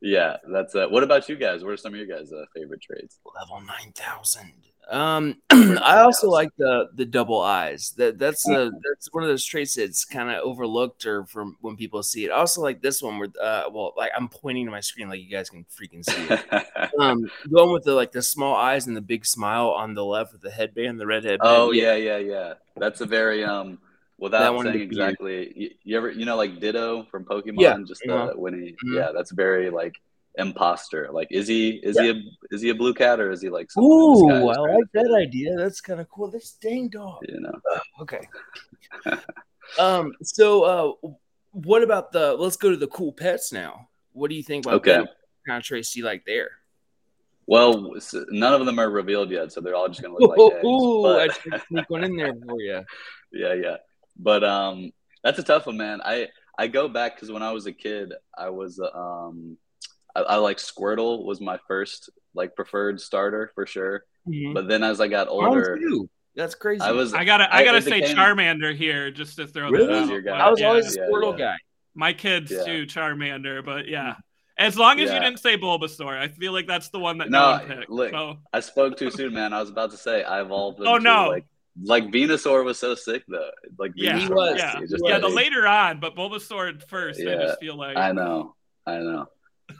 [0.00, 1.62] yeah, that's uh, what about you guys?
[1.62, 3.18] What are some of your guys' uh, favorite trades?
[3.40, 4.52] Level nine thousand.
[4.90, 7.94] Um, I also like the the double eyes.
[7.96, 11.76] That that's a that's one of those traits that's kind of overlooked or from when
[11.76, 12.30] people see it.
[12.30, 15.20] I also like this one where uh, well, like I'm pointing to my screen like
[15.20, 16.90] you guys can freaking see it.
[17.00, 20.32] um, going with the like the small eyes and the big smile on the left
[20.32, 21.50] with the headband, the red headband.
[21.50, 22.54] Oh yeah, yeah, yeah.
[22.76, 23.78] That's a very um.
[24.18, 27.76] Without saying exactly, you, you, ever you know like Ditto from Pokemon, yeah.
[27.86, 28.32] just uh, uh-huh.
[28.36, 28.96] when he mm-hmm.
[28.96, 30.00] yeah, that's very like
[30.36, 31.08] imposter.
[31.12, 32.02] Like, is he is yeah.
[32.02, 33.68] he a is he a blue cat or is he like?
[33.76, 35.56] Ooh, I like that idea.
[35.56, 36.30] That's kind of cool.
[36.30, 37.22] This dang dog.
[37.28, 37.60] You know.
[38.00, 38.28] okay.
[39.78, 40.12] um.
[40.22, 41.08] So, uh,
[41.50, 42.34] what about the?
[42.34, 43.88] Let's go to the cool pets now.
[44.12, 45.04] What do you think about okay.
[45.46, 46.50] kind of traits you like there?
[47.46, 47.94] Well,
[48.30, 50.64] none of them are revealed yet, so they're all just gonna look like eggs.
[50.64, 51.30] Ooh, but...
[51.52, 52.84] I sneak one in there for you.
[53.36, 53.76] Yeah, yeah.
[54.16, 56.00] But um, that's a tough one, man.
[56.04, 59.56] I I go back because when I was a kid, I was um
[60.14, 64.04] I, I, like Squirtle was my first like preferred starter for sure.
[64.28, 64.52] Mm-hmm.
[64.52, 65.78] But then as I got older,
[66.34, 66.82] that's crazy.
[66.82, 67.14] I was.
[67.14, 67.52] I gotta.
[67.52, 68.16] I, I gotta say became...
[68.16, 70.20] Charmander here just to throw really?
[70.22, 70.40] that out.
[70.40, 71.56] I was yeah, always a Squirtle yeah, guy.
[71.94, 72.64] My kids yeah.
[72.64, 74.16] too, Charmander, but yeah.
[74.56, 77.40] As long as you didn't say Bulbasaur, I feel like that's the one that no,
[77.40, 77.90] no one picked.
[77.90, 78.36] Look, so.
[78.52, 79.52] I spoke too soon, man.
[79.52, 80.80] I was about to say I evolved.
[80.80, 81.30] oh no!
[81.30, 81.44] Like,
[81.82, 83.50] like Venusaur was so sick though.
[83.78, 84.56] Like yeah, he was.
[84.58, 85.18] Yeah, yeah.
[85.18, 87.20] The later on, but Bulbasaur first.
[87.20, 88.54] Yeah, I just feel like I know.
[88.86, 89.26] I know.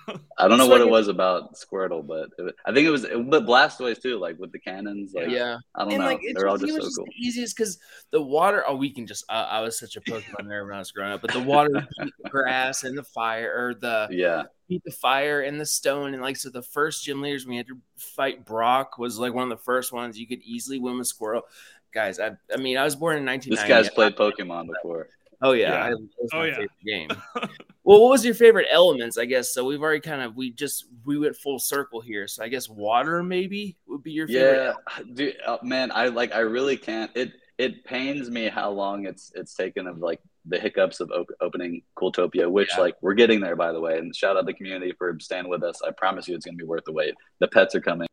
[0.39, 3.31] I don't know what it was about Squirtle, but it, I think it was, it,
[3.31, 5.13] but Blastoise too, like with the cannons.
[5.15, 6.07] Like, yeah, I don't and know.
[6.07, 7.05] Like, They're all just so just cool.
[7.05, 7.79] The easiest because
[8.11, 8.65] the water.
[8.67, 9.25] Oh, we can just.
[9.29, 11.87] Uh, I was such a Pokemon nerd when I was growing up, but the water,
[11.99, 16.23] the grass, and the fire, or the yeah, beat the fire and the stone, and
[16.23, 19.57] like so, the first gym leaders we had to fight Brock was like one of
[19.57, 21.43] the first ones you could easily win with Squirtle.
[21.95, 23.51] Guys, I, I mean, I was born in 1990.
[23.51, 25.09] This guy's played Pokemon before.
[25.41, 25.85] Oh yeah, yeah.
[25.85, 26.67] I, was oh, my yeah.
[26.85, 27.09] game.
[27.85, 29.19] well, what was your favorite elements?
[29.19, 29.65] I guess so.
[29.65, 32.27] We've already kind of we just we went full circle here.
[32.27, 34.75] So I guess water maybe would be your favorite.
[34.97, 37.11] Yeah, dude, uh, man, I like I really can't.
[37.15, 41.31] It it pains me how long it's it's taken of like the hiccups of op-
[41.41, 42.81] opening Cooltopia, which yeah.
[42.81, 43.99] like we're getting there by the way.
[43.99, 45.81] And shout out the community for staying with us.
[45.87, 47.15] I promise you, it's gonna be worth the wait.
[47.41, 48.09] The pets are coming.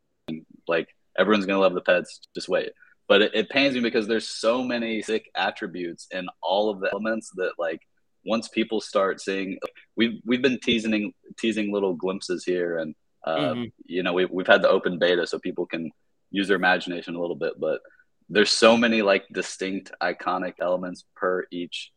[0.67, 2.19] Like everyone's gonna love the pets.
[2.35, 2.71] Just wait
[3.11, 6.89] but it, it pains me because there's so many sick attributes in all of the
[6.93, 7.81] elements that like
[8.25, 9.59] once people start seeing
[9.97, 12.95] we've we've been teasing teasing little glimpses here and
[13.25, 13.63] uh, mm-hmm.
[13.85, 15.91] you know we've, we've had the open beta so people can
[16.29, 17.81] use their imagination a little bit but
[18.29, 21.91] there's so many like distinct iconic elements per each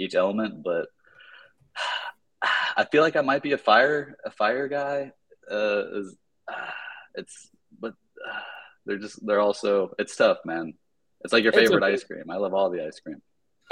[0.00, 0.88] each element but
[2.76, 5.12] i feel like i might be a fire a fire guy
[5.48, 6.16] uh, is,
[6.52, 6.70] uh
[7.14, 7.94] it's but
[8.28, 8.40] uh,
[8.86, 10.74] they're just they're also it's tough, man.
[11.22, 11.92] It's like your favorite okay.
[11.94, 12.30] ice cream.
[12.30, 13.20] I love all the ice cream.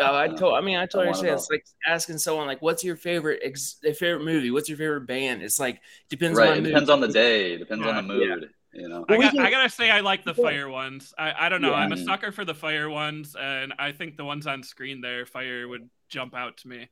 [0.01, 0.55] Oh, I uh, told.
[0.55, 1.35] I mean, I totally understand.
[1.35, 4.51] It's like asking someone like, "What's your favorite ex- favorite movie?
[4.51, 6.37] What's your favorite band?" It's like depends.
[6.37, 6.51] Right.
[6.51, 7.57] On it depends on the day.
[7.57, 7.91] Depends yeah.
[7.91, 8.51] on the mood.
[8.73, 8.81] Yeah.
[8.81, 9.05] You know.
[9.09, 11.15] I, got, I, gotta say, I like the fire ones.
[11.17, 11.71] I, I don't know.
[11.71, 11.77] Yeah.
[11.77, 15.27] I'm a sucker for the fire ones, and I think the ones on screen there,
[15.27, 16.89] fire would jump out to me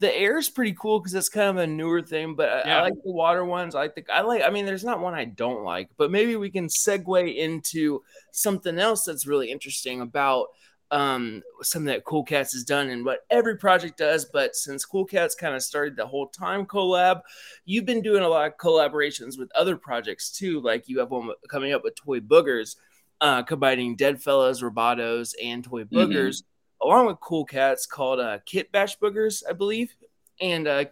[0.00, 2.34] the air is pretty cool because it's kind of a newer thing.
[2.34, 2.78] But I, yeah.
[2.78, 3.74] I, like the water ones.
[3.74, 4.42] I think I like.
[4.42, 8.78] I mean, there's not one I don't like, but maybe we can segue into something
[8.78, 10.46] else that's really interesting about
[10.90, 14.24] um something that Cool Cats has done and what every project does.
[14.24, 17.22] But since Cool Cats kind of started the whole time collab,
[17.64, 20.60] you've been doing a lot of collaborations with other projects too.
[20.60, 22.76] Like you have one coming up with Toy Boogers,
[23.20, 25.96] uh, combining Deadfellaz, Robotos, and Toy mm-hmm.
[25.96, 26.36] Boogers.
[26.36, 26.48] Mm-hmm
[26.82, 29.94] along with Cool Cats called uh, Kit Bash Boogers, I believe.
[30.40, 30.84] And uh,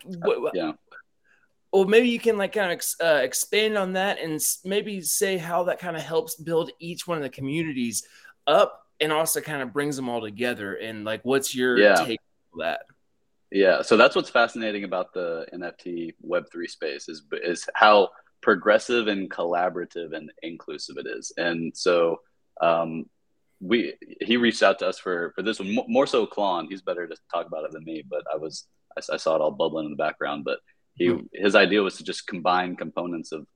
[0.54, 0.72] yeah.
[1.72, 5.36] Well, maybe you can like kind of ex- uh, expand on that and maybe say
[5.36, 8.04] how that kind of helps build each one of the communities
[8.46, 10.74] up and also kind of brings them all together.
[10.74, 11.96] And like, what's your yeah.
[11.96, 12.20] take
[12.54, 12.80] on that?
[13.50, 18.10] Yeah, so that's what's fascinating about the NFT Web three space is is how
[18.42, 21.32] progressive and collaborative and inclusive it is.
[21.36, 22.20] And so
[22.60, 23.08] um,
[23.60, 26.66] we he reached out to us for for this one more so Clon.
[26.68, 29.40] He's better to talk about it than me, but I was I, I, saw it
[29.40, 30.44] all bubbling in the background.
[30.44, 30.58] But
[30.94, 31.26] he mm.
[31.32, 33.46] his idea was to just combine components of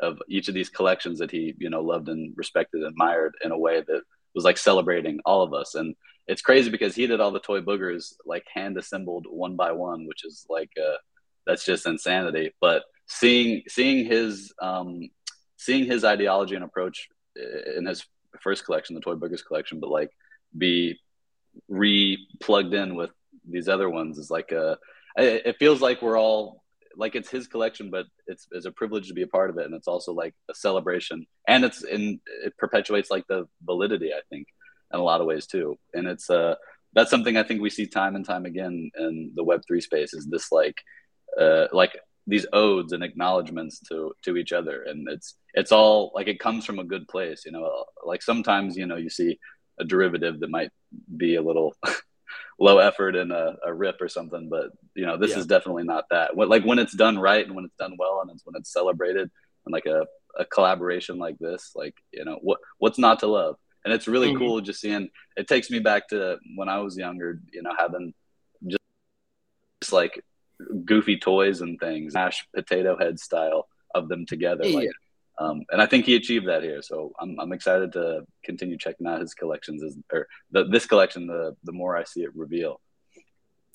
[0.00, 3.50] of each of these collections that he you know loved and respected and admired in
[3.50, 4.02] a way that
[4.34, 5.94] was like celebrating all of us and
[6.28, 10.06] it's crazy because he did all the toy boogers like hand assembled one by one
[10.06, 10.96] which is like uh
[11.46, 15.08] that's just insanity but seeing seeing his um
[15.56, 17.08] seeing his ideology and approach
[17.76, 18.04] in his
[18.42, 20.10] first collection the toy boogers collection but like
[20.56, 20.98] be
[21.68, 23.10] re plugged in with
[23.48, 24.78] these other ones is like a
[25.16, 26.62] it feels like we're all
[26.98, 29.64] like it's his collection, but it's it's a privilege to be a part of it,
[29.64, 34.20] and it's also like a celebration, and it's in it perpetuates like the validity, I
[34.30, 34.48] think,
[34.92, 36.56] in a lot of ways too, and it's uh
[36.94, 40.12] that's something I think we see time and time again in the Web three space
[40.12, 40.76] is this like
[41.40, 41.96] uh like
[42.28, 46.64] these odes and acknowledgments to to each other, and it's it's all like it comes
[46.64, 47.84] from a good place, you know.
[48.04, 49.38] Like sometimes you know you see
[49.80, 50.70] a derivative that might
[51.16, 51.74] be a little
[52.58, 54.48] low effort and a, a rip or something.
[54.50, 55.38] But you know, this yeah.
[55.38, 56.36] is definitely not that.
[56.36, 58.72] When, like when it's done right and when it's done well and it's when it's
[58.72, 59.30] celebrated
[59.64, 60.06] and like a,
[60.38, 63.56] a collaboration like this, like you know, what what's not to love?
[63.84, 64.38] And it's really mm-hmm.
[64.38, 65.08] cool just seeing.
[65.36, 67.40] It takes me back to when I was younger.
[67.52, 68.12] You know, having
[68.66, 68.82] just,
[69.80, 70.22] just like
[70.84, 74.66] goofy toys and things, mashed potato head style of them together.
[74.66, 74.78] Yeah.
[74.78, 74.90] Like
[75.38, 76.82] um, and I think he achieved that here.
[76.82, 81.26] So I'm, I'm excited to continue checking out his collections as, or the, this collection,
[81.26, 82.80] the, the more I see it reveal.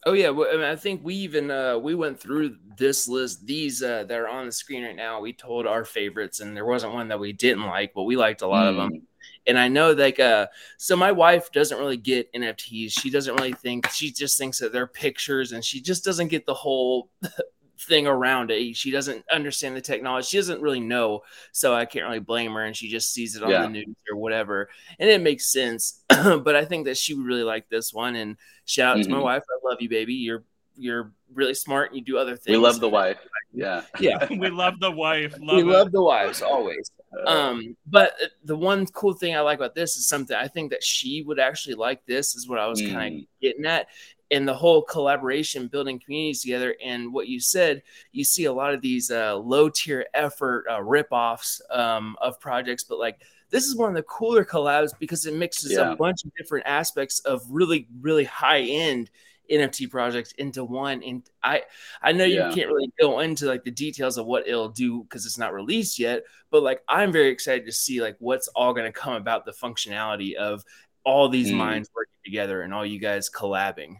[0.06, 3.46] Oh yeah, well, I, mean, I think we even uh, we went through this list.
[3.48, 6.66] These uh, that are on the screen right now, we told our favorites, and there
[6.66, 8.70] wasn't one that we didn't like, but we liked a lot mm.
[8.72, 9.03] of them.
[9.46, 12.92] And I know like uh, so my wife doesn't really get NFTs.
[12.92, 13.90] She doesn't really think.
[13.90, 17.10] She just thinks that they're pictures, and she just doesn't get the whole
[17.84, 18.76] thing around it.
[18.76, 20.28] She doesn't understand the technology.
[20.28, 21.22] She doesn't really know.
[21.52, 22.64] So I can't really blame her.
[22.64, 23.64] And she just sees it on yeah.
[23.64, 24.70] the news or whatever.
[25.00, 26.04] And it makes sense.
[26.10, 28.16] but I think that she would really like this one.
[28.16, 29.04] And shout out mm-hmm.
[29.04, 29.26] to my mm-hmm.
[29.26, 29.44] wife.
[29.50, 30.14] I love you, baby.
[30.14, 30.44] You're
[30.76, 32.58] you're really smart and you do other things.
[32.58, 33.20] We love the wife.
[33.54, 33.84] Yeah.
[34.00, 34.28] Yeah.
[34.30, 35.36] we love the wife.
[35.40, 35.66] Love we it.
[35.66, 36.90] love the wives always.
[37.28, 40.84] Um, but the one cool thing I like about this is something I think that
[40.84, 42.92] she would actually like this is what I was mm.
[42.92, 43.88] kind of getting at
[44.32, 48.74] and the whole collaboration building communities together and what you said you see a lot
[48.74, 53.76] of these uh, low tier effort uh, rip-offs um, of projects but like this is
[53.76, 55.92] one of the cooler collabs because it mixes yeah.
[55.92, 59.10] a bunch of different aspects of really really high end
[59.54, 61.04] NFT projects into one.
[61.04, 61.64] And I
[62.02, 62.50] I know yeah.
[62.50, 65.54] you can't really go into like the details of what it'll do because it's not
[65.54, 69.14] released yet, but like I'm very excited to see like what's all going to come
[69.14, 70.64] about the functionality of
[71.04, 71.58] all these mm.
[71.58, 73.98] minds working together and all you guys collabing.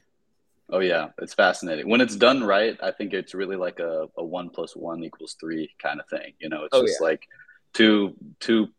[0.70, 1.90] Oh yeah, it's fascinating.
[1.90, 5.36] When it's done right, I think it's really like a, a one plus one equals
[5.40, 6.34] three kind of thing.
[6.40, 7.08] You know, it's oh, just yeah.
[7.08, 7.28] like
[7.74, 8.70] two two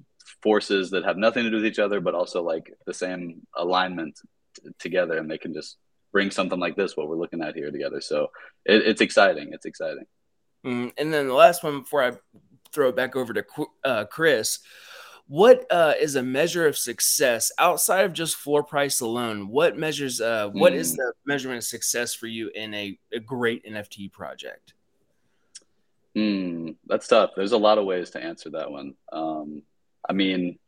[0.42, 4.18] forces that have nothing to do with each other, but also like the same alignment
[4.56, 5.76] t- together, and they can just
[6.14, 8.00] bring something like this, what we're looking at here together.
[8.00, 8.30] So
[8.64, 9.50] it, it's exciting.
[9.52, 10.06] It's exciting.
[10.64, 12.12] Mm, and then the last one before I
[12.72, 13.44] throw it back over to
[13.84, 14.60] uh, Chris
[15.26, 19.48] what uh, is a measure of success outside of just floor price alone?
[19.48, 20.20] What measures?
[20.20, 20.76] Uh, what mm.
[20.76, 20.96] is hmm.
[20.96, 24.74] the measurement of success for you in a, a great NFT project?
[26.14, 27.30] Mm, that's tough.
[27.34, 28.94] There's a lot of ways to answer that one.
[29.12, 29.62] Um,
[30.08, 30.58] I mean,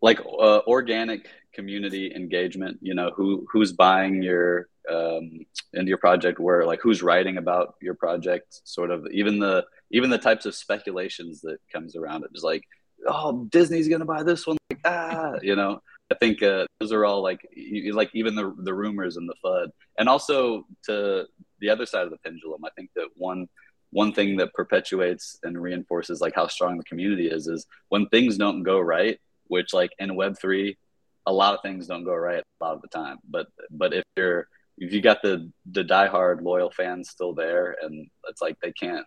[0.00, 2.78] like uh, organic community engagement.
[2.80, 6.38] You know, who who's buying your um, into your project?
[6.38, 8.60] Where like who's writing about your project?
[8.64, 12.32] Sort of even the even the types of speculations that comes around it.
[12.32, 12.64] Just like
[13.06, 14.56] oh, Disney's gonna buy this one.
[14.70, 15.80] Like, ah, you know.
[16.12, 19.34] I think uh, those are all like you, like even the the rumors and the
[19.44, 21.24] FUD, and also to
[21.60, 22.64] the other side of the pendulum.
[22.64, 23.46] I think that one
[23.90, 28.36] one thing that perpetuates and reinforces like how strong the community is is when things
[28.36, 30.76] don't go right, which like in Web three,
[31.26, 33.18] a lot of things don't go right a lot of the time.
[33.28, 34.48] But but if you're
[34.80, 39.06] if you got the the diehard loyal fans still there, and it's like they can't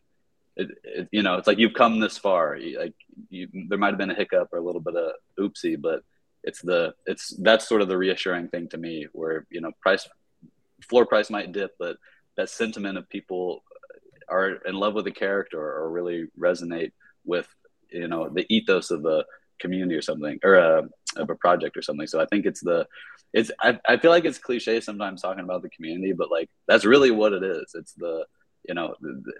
[0.55, 2.57] it, it, you know, it's like you've come this far.
[2.77, 2.93] like
[3.29, 6.03] you, there might have been a hiccup or a little bit of oopsie, but
[6.43, 10.07] it's the it's that's sort of the reassuring thing to me, where you know, price
[10.87, 11.97] floor price might dip, but
[12.37, 13.63] that sentiment of people
[14.29, 16.91] are in love with the character or really resonate
[17.25, 17.47] with
[17.89, 19.25] you know the ethos of the
[19.59, 20.81] community or something or a, uh,
[21.17, 22.07] of a project or something.
[22.07, 22.87] So I think it's the
[23.33, 26.85] it's I, I feel like it's cliche sometimes talking about the community, but like that's
[26.85, 27.73] really what it is.
[27.73, 28.25] It's the
[28.67, 29.33] you know the,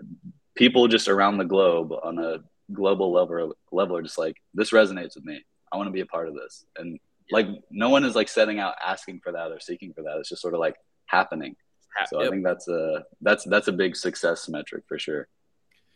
[0.55, 2.39] people just around the globe on a
[2.71, 5.43] global level level are just like this resonates with me.
[5.71, 6.99] I want to be a part of this, and
[7.31, 10.17] like no one is like setting out asking for that or seeking for that.
[10.17, 11.55] It's just sort of like happening.
[12.07, 12.27] So yep.
[12.27, 15.27] I think that's a that's that's a big success metric for sure.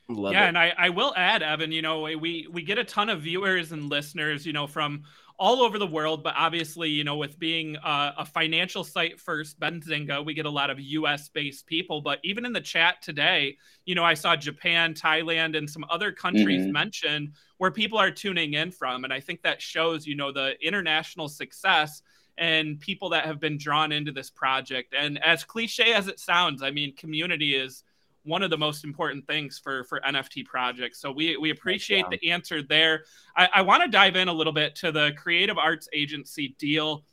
[0.10, 0.50] Love yeah, it.
[0.50, 3.72] and I, I will add, Evan, you know, we we get a ton of viewers
[3.74, 5.04] and listeners, you know, from
[5.40, 9.60] all over the world, but obviously, you know, with being a, a financial site first,
[9.60, 12.02] Benzinga, we get a lot of US based people.
[12.02, 16.12] But even in the chat today, you know, I saw Japan, Thailand, and some other
[16.12, 16.72] countries mm-hmm.
[16.72, 19.04] mentioned where people are tuning in from.
[19.04, 22.02] And I think that shows, you know, the international success
[22.40, 24.96] and people that have been drawn into this project.
[24.98, 27.84] And as cliche as it sounds, I mean, community is
[28.28, 31.00] one of the most important things for for NFT projects.
[31.00, 32.18] So we we appreciate yeah.
[32.20, 33.06] the answer there.
[33.36, 37.04] I, I want to dive in a little bit to the creative arts agency deal.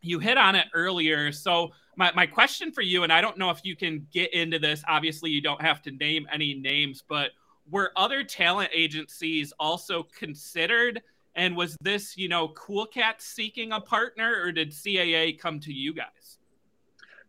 [0.00, 1.32] You hit on it earlier.
[1.32, 4.58] So my, my question for you, and I don't know if you can get into
[4.58, 4.82] this.
[4.86, 7.30] Obviously, you don't have to name any names, but
[7.70, 11.02] were other talent agencies also considered?
[11.34, 15.72] And was this, you know, Cool Cat seeking a partner, or did CAA come to
[15.72, 16.38] you guys?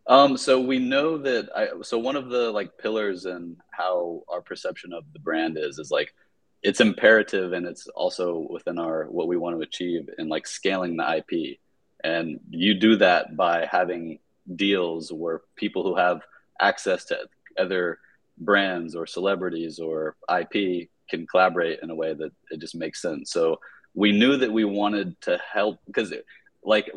[0.08, 4.40] Um, so we know that I, so one of the like pillars in how our
[4.40, 6.14] perception of the brand is is like
[6.62, 10.96] it's imperative and it's also within our what we want to achieve in like scaling
[10.96, 11.58] the IP.
[12.02, 14.18] And you do that by having
[14.56, 16.22] deals where people who have
[16.58, 17.18] access to
[17.58, 17.98] other
[18.38, 23.30] brands or celebrities or IP can collaborate in a way that it just makes sense.
[23.30, 23.60] So
[23.94, 26.14] we knew that we wanted to help because
[26.62, 26.90] like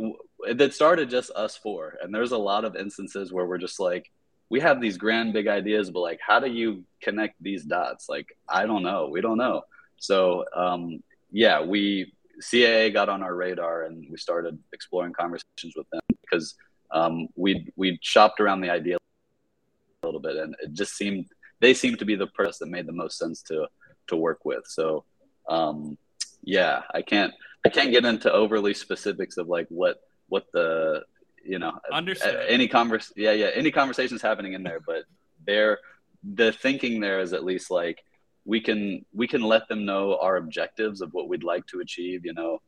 [0.53, 1.97] that started just us four.
[2.01, 4.11] And there's a lot of instances where we're just like
[4.49, 8.09] we have these grand big ideas but like how do you connect these dots?
[8.09, 9.09] Like i don't know.
[9.11, 9.63] We don't know.
[9.97, 15.89] So um, yeah we caa got on our radar and we started exploring conversations with
[15.91, 16.55] them because
[16.91, 21.25] um, we we shopped around the idea a little bit and it just seemed
[21.59, 23.67] they seemed to be the person that made the most sense to
[24.07, 24.63] to work with.
[24.65, 25.05] So
[25.47, 25.97] um,
[26.43, 27.33] yeah i can't
[27.65, 30.01] i can't get into overly specifics of like what
[30.31, 31.03] what the
[31.43, 32.45] you know Understood.
[32.47, 35.03] any converse yeah yeah any conversations happening in there but
[35.45, 35.79] there
[36.23, 38.03] the thinking there is at least like
[38.45, 42.25] we can we can let them know our objectives of what we'd like to achieve
[42.25, 42.61] you know.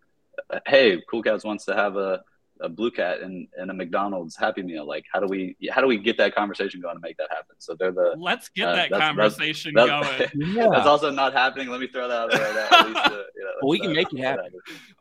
[0.67, 2.21] Hey cool cats wants to have a,
[2.59, 4.85] a blue cat and, and a mcdonald's happy meal.
[4.85, 7.55] Like how do we how do we get that conversation going to make that happen?
[7.59, 10.55] So they're the let's get uh, that that's, conversation that's, that's, going.
[10.55, 10.67] Yeah.
[10.71, 11.69] that's also not happening.
[11.69, 13.93] Let me throw that out there right least, uh, you know, well, we can uh,
[13.93, 14.51] make it happen.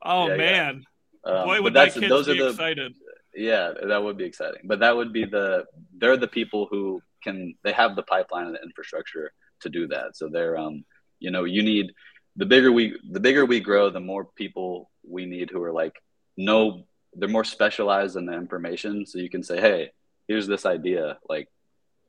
[0.03, 0.77] Oh yeah, man.
[0.77, 0.85] yeah.
[1.25, 2.95] Um, Boy, would that kids those be are the, excited.
[3.35, 4.63] Yeah, that would be exciting.
[4.65, 5.65] But that would be the
[5.97, 10.17] they're the people who can they have the pipeline and the infrastructure to do that.
[10.17, 10.85] So they're um
[11.21, 11.93] you know you need
[12.37, 15.95] the bigger we the bigger we grow, the more people we need who are like
[16.37, 19.07] no they're more specialized in the information.
[19.07, 19.91] So you can say, hey,
[20.29, 21.19] here's this idea.
[21.29, 21.49] Like,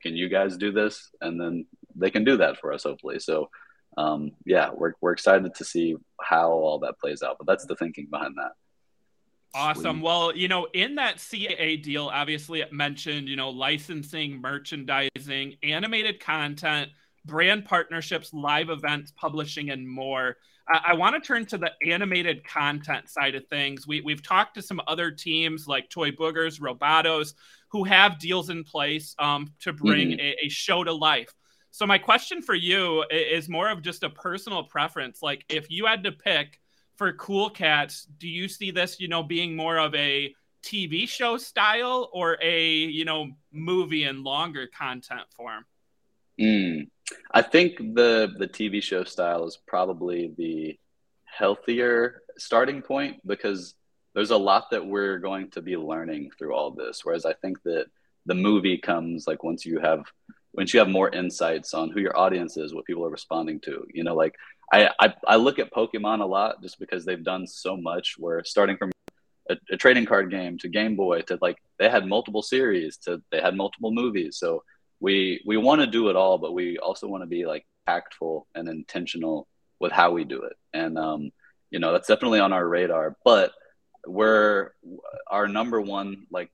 [0.01, 1.09] can you guys do this?
[1.19, 3.19] And then they can do that for us, hopefully.
[3.19, 3.49] So
[3.97, 7.37] um, yeah, we're we're excited to see how all that plays out.
[7.37, 8.51] But that's the thinking behind that.
[9.53, 9.97] Awesome.
[9.97, 10.03] Sweet.
[10.03, 16.19] Well, you know, in that CAA deal, obviously it mentioned, you know, licensing, merchandising, animated
[16.19, 16.89] content,
[17.25, 20.37] brand partnerships, live events, publishing, and more.
[20.67, 23.87] I, I want to turn to the animated content side of things.
[23.87, 27.33] We, we've talked to some other teams like Toy Boogers, Robotos,
[27.69, 30.19] who have deals in place um, to bring mm-hmm.
[30.19, 31.33] a, a show to life.
[31.71, 35.23] So, my question for you is more of just a personal preference.
[35.23, 36.59] Like, if you had to pick
[37.03, 40.33] for Cool Cats, do you see this, you know, being more of a
[40.63, 45.65] TV show style or a, you know, movie and longer content form?
[46.39, 46.87] Mm.
[47.33, 50.79] I think the the TV show style is probably the
[51.25, 53.75] healthier starting point because
[54.15, 57.01] there's a lot that we're going to be learning through all this.
[57.03, 57.87] Whereas I think that
[58.25, 60.05] the movie comes like once you have
[60.53, 63.85] once you have more insights on who your audience is, what people are responding to.
[63.93, 64.35] You know, like
[64.73, 68.15] I, I, I look at Pokemon a lot just because they've done so much.
[68.17, 68.91] Where starting from
[69.47, 73.21] a, a, trading card game to Game Boy to like they had multiple series to
[73.31, 74.37] they had multiple movies.
[74.37, 74.63] So
[74.99, 78.47] we we want to do it all, but we also want to be like tactful
[78.55, 79.47] and intentional
[79.79, 80.53] with how we do it.
[80.73, 81.31] And um,
[81.69, 83.15] you know that's definitely on our radar.
[83.23, 83.51] But
[84.07, 84.71] we're
[85.27, 86.49] our number one like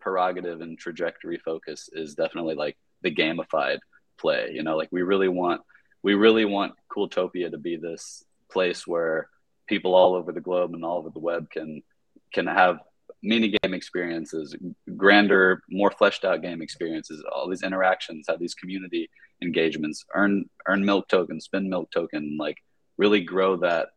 [0.00, 3.78] prerogative and trajectory focus is definitely like the gamified
[4.18, 4.52] play.
[4.54, 5.60] You know, like we really want
[6.02, 9.28] we really want Cooltopia to be this place where
[9.66, 11.82] people all over the globe and all over the web can
[12.32, 12.78] can have
[13.22, 14.54] mini game experiences,
[14.96, 19.10] grander, more fleshed out game experiences, all these interactions, have these community
[19.42, 22.56] engagements, earn earn milk token, spend milk token, like
[22.96, 23.88] really grow that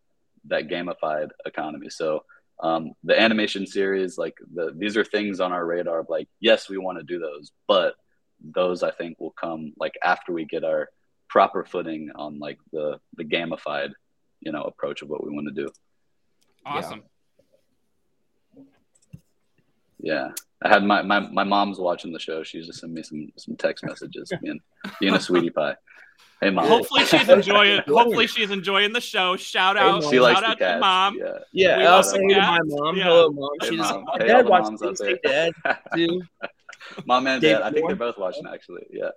[0.46, 1.90] that gamified economy.
[1.90, 2.24] So
[2.62, 6.06] um, the animation series, like the these are things on our radar.
[6.08, 7.96] Like yes, we want to do those, but
[8.44, 10.90] those I think will come like after we get our
[11.32, 13.92] proper footing on like the the gamified
[14.42, 15.68] you know approach of what we want to do
[16.66, 17.02] awesome
[20.02, 20.32] Yeah.
[20.64, 22.44] I had my, my my mom's watching the show.
[22.44, 24.60] She's just sending me some some text messages being
[25.00, 25.76] being a sweetie pie.
[26.40, 26.68] Hey mom.
[26.68, 27.82] Hopefully she's enjoying.
[27.88, 29.36] hopefully she's enjoing the show.
[29.38, 31.18] Shout out, she likes shout out the to mom.
[31.18, 31.38] Yeah.
[31.52, 32.96] Yeah, We I'll love say hey to my mom.
[32.96, 33.04] Yeah.
[33.06, 33.50] Hello, mom.
[33.62, 34.06] Hey, She's mom.
[34.20, 35.02] Hey, dad the watches moms out things.
[35.02, 35.52] Hey, there.
[35.64, 35.80] dad.
[35.96, 36.22] too.
[37.06, 37.62] mom and dad.
[37.64, 38.86] I think they're both watching actually.
[38.92, 39.10] Yeah.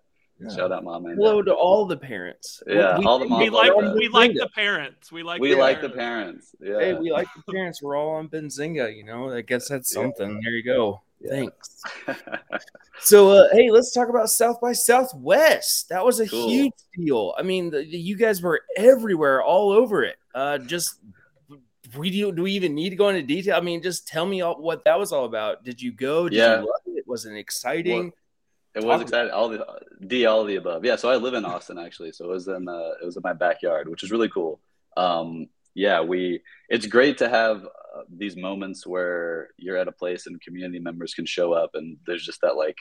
[0.51, 1.51] Shout out mom and Hello dad.
[1.53, 2.63] to all the parents.
[2.67, 3.43] Yeah, all the moms.
[3.43, 5.13] We like love we like the parents.
[5.13, 6.55] We like We the like the parents.
[6.61, 6.81] parents.
[6.83, 6.93] Yeah.
[6.93, 7.81] Hey, we like the parents.
[7.83, 9.31] We're all on Benzinga, you know.
[9.31, 10.03] I guess that's Yeah.
[10.03, 10.41] something.
[10.43, 11.01] There you go.
[11.21, 11.31] Yeah.
[11.31, 11.83] Thanks.
[13.01, 15.89] So, uh, hey, let's talk about South by Southwest.
[15.89, 16.49] That was a Cool.
[16.49, 17.35] huge deal.
[17.37, 20.17] I mean, the, the- you guys were everywhere, all over it.
[20.35, 21.01] Uh, just
[21.99, 23.57] we do, do we even need to go into detail?
[23.57, 25.65] I mean, just tell me all, what that was all about.
[25.65, 26.29] Did you go?
[26.29, 26.61] Did Yeah.
[26.61, 27.07] you love it?
[27.07, 28.13] Was it exciting?
[28.75, 29.31] It was exciting.
[29.31, 29.65] All the
[30.07, 30.85] D, all the above.
[30.85, 30.97] Yeah.
[30.97, 32.13] So I live in Austin actually.
[32.13, 34.61] So it was in uh, it was in my backyard, which is really cool.
[34.97, 36.41] Um, yeah, we.
[36.69, 41.15] It's great to have uh, these moments where you're at a place and community members
[41.15, 42.77] can show up, and there's just that like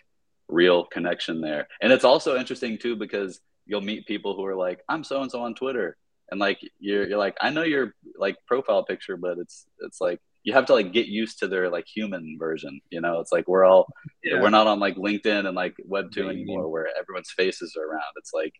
[0.47, 1.67] real connection there.
[1.81, 5.31] And it's also interesting too because you'll meet people who are like, "I'm so and
[5.31, 5.95] so on Twitter,"
[6.31, 10.19] and like you're you're like, "I know your like profile picture, but it's it's like."
[10.43, 13.19] You have to like get used to their like human version, you know.
[13.19, 13.87] It's like we're all
[14.25, 17.85] we're not on like LinkedIn and like Web two Yeah, anymore, where everyone's faces are
[17.85, 18.13] around.
[18.17, 18.53] It's like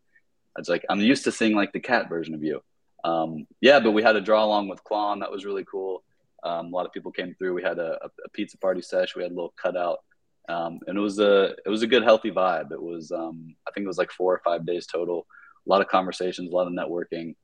[0.58, 2.62] it's like I'm used to seeing like the cat version of you.
[3.04, 5.20] Um, yeah, but we had a draw along with Clon.
[5.20, 6.04] That was really cool.
[6.44, 7.54] Um, a lot of people came through.
[7.54, 9.16] We had a, a pizza party sesh.
[9.16, 10.00] We had a little cutout,
[10.48, 12.72] um, and it was a it was a good healthy vibe.
[12.72, 15.26] It was um, I think it was like four or five days total.
[15.66, 17.36] A lot of conversations, a lot of networking.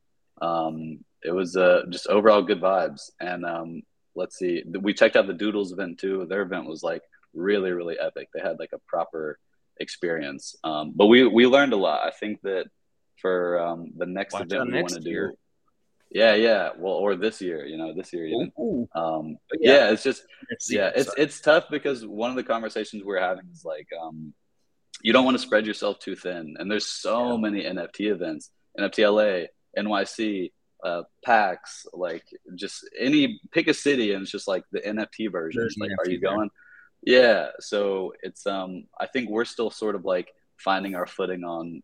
[0.42, 3.12] Um, it was uh, just overall good vibes.
[3.20, 3.82] And um,
[4.16, 6.26] let's see, we checked out the Doodles event too.
[6.28, 7.04] Their event was like
[7.34, 8.30] really really epic.
[8.34, 9.40] They had like a proper
[9.80, 10.56] experience.
[10.64, 12.06] Um, but we we learned a lot.
[12.06, 12.66] I think that
[13.22, 15.34] for um, the next Watch event we want to do.
[16.12, 16.70] Yeah, yeah.
[16.78, 18.88] Well, or this year, you know, this year even.
[18.96, 19.74] Um, yeah.
[19.74, 19.92] yeah.
[19.92, 23.64] it's just let's yeah, it's it's tough because one of the conversations we're having is
[23.64, 24.34] like, um,
[25.04, 27.38] you don't want to spread yourself too thin, and there's so Yeah.
[27.38, 28.50] many NFT events,
[28.80, 29.48] NFT LA,
[29.80, 30.52] NYC,
[30.84, 32.26] uh, PAX, like
[32.56, 35.62] just any pick a city, and it's just like the NFT version.
[35.62, 36.32] There's like, an are NFT you there.
[36.32, 36.50] going?
[37.02, 41.82] Yeah, so it's um, I think we're still sort of like finding our footing on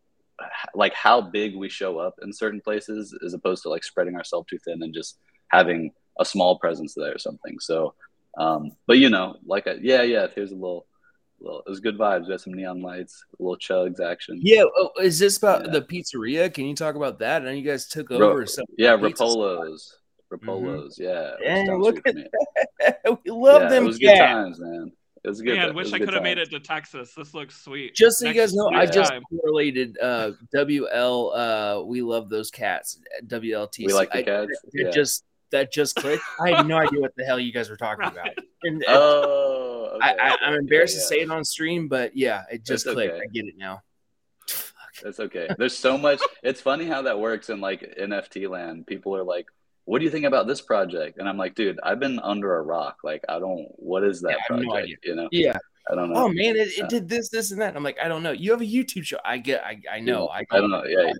[0.73, 4.47] like how big we show up in certain places as opposed to like spreading ourselves
[4.49, 5.17] too thin and just
[5.49, 7.57] having a small presence there or something.
[7.59, 7.93] So,
[8.37, 10.85] um, but you know, like, I, yeah, yeah, here's a little,
[11.45, 12.25] little, it was good vibes.
[12.25, 14.39] We had some neon lights, a little chugs action.
[14.41, 14.63] Yeah.
[14.75, 15.71] Oh, is this about Yeah.
[15.73, 16.53] the pizzeria?
[16.53, 17.41] Can you talk about that?
[17.41, 18.65] I know you guys took Ro- over some.
[18.77, 19.91] Yeah, Rapolos,
[20.33, 20.97] Rapolos.
[20.97, 21.33] Yeah.
[21.33, 22.27] it was Yeah, down look at from me.
[23.25, 23.83] we love yeah, them.
[23.83, 24.31] It was good cats.
[24.31, 24.91] times, man.
[25.23, 25.57] It was good.
[25.57, 27.13] Man, it wish I could have made it to Texas.
[27.17, 27.95] This looks sweet.
[27.95, 29.23] Just so you guys know, I just time.
[29.31, 31.31] correlated uh, WL.
[31.35, 32.99] Uh, we love those cats.
[33.25, 33.87] WLT.
[33.87, 34.51] We like the I- cats?
[34.73, 34.91] It Yeah.
[34.91, 36.23] just that just clicked.
[36.39, 38.15] I had no idea what the hell you guys were talking about.
[38.17, 38.39] Right.
[38.63, 42.15] And uh, Oh, okay, I, I, I'm embarrassed Yeah, to say it on stream, but
[42.15, 43.13] yeah, it just That's clicked.
[43.13, 43.23] okay.
[43.23, 43.81] I get it now.
[45.03, 45.49] That's okay.
[45.57, 46.21] There's so much.
[46.43, 48.87] It's funny how that works in like NFT land.
[48.87, 49.45] People are like,
[49.85, 52.61] "What do you think about this project?" And I'm like, "Dude, I've been under a
[52.61, 52.97] rock.
[53.03, 53.67] Like, I don't.
[53.75, 55.03] What is that Yeah, have no project?
[55.05, 55.57] you know, Yeah.
[55.91, 56.15] I don't know.
[56.25, 57.75] Oh man, it, it did this, this, and that.
[57.75, 58.31] I'm like, I don't know.
[58.31, 59.19] You have a YouTube show.
[59.23, 59.63] I get.
[59.63, 60.27] I, I know.
[60.29, 60.83] I, I don't know.
[60.83, 61.11] Yeah,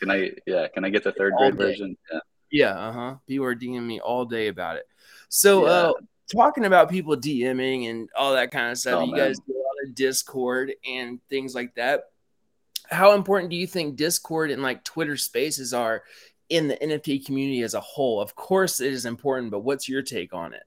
[0.00, 0.30] can I?
[0.46, 1.64] Yeah, can I get the third All grade day.
[1.64, 1.96] version?
[2.10, 2.18] Yeah.
[2.50, 3.14] Yeah, uh huh.
[3.26, 4.84] People are DMing me all day about it.
[5.28, 5.70] So, Yeah.
[5.72, 5.92] uh,
[6.32, 9.20] talking about people DMing and all that kind of stuff, Oh, you man.
[9.20, 12.04] guys do a lot of Discord and things like that.
[12.88, 16.02] How important do you think Discord and like Twitter Spaces are
[16.48, 18.20] in the NFT community as a whole?
[18.20, 20.62] Of course, it is important, but what's your take on it?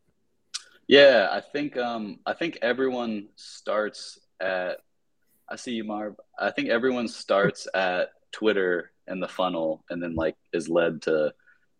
[0.88, 4.80] Yeah, I think um I think everyone starts at
[5.48, 6.16] I see you Marv.
[6.38, 11.34] I think everyone starts at Twitter and the funnel and then like is led to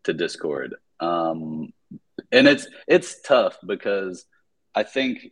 [0.04, 0.76] to Discord.
[1.00, 1.74] Um
[2.32, 4.26] and it's it's tough because
[4.76, 5.32] I think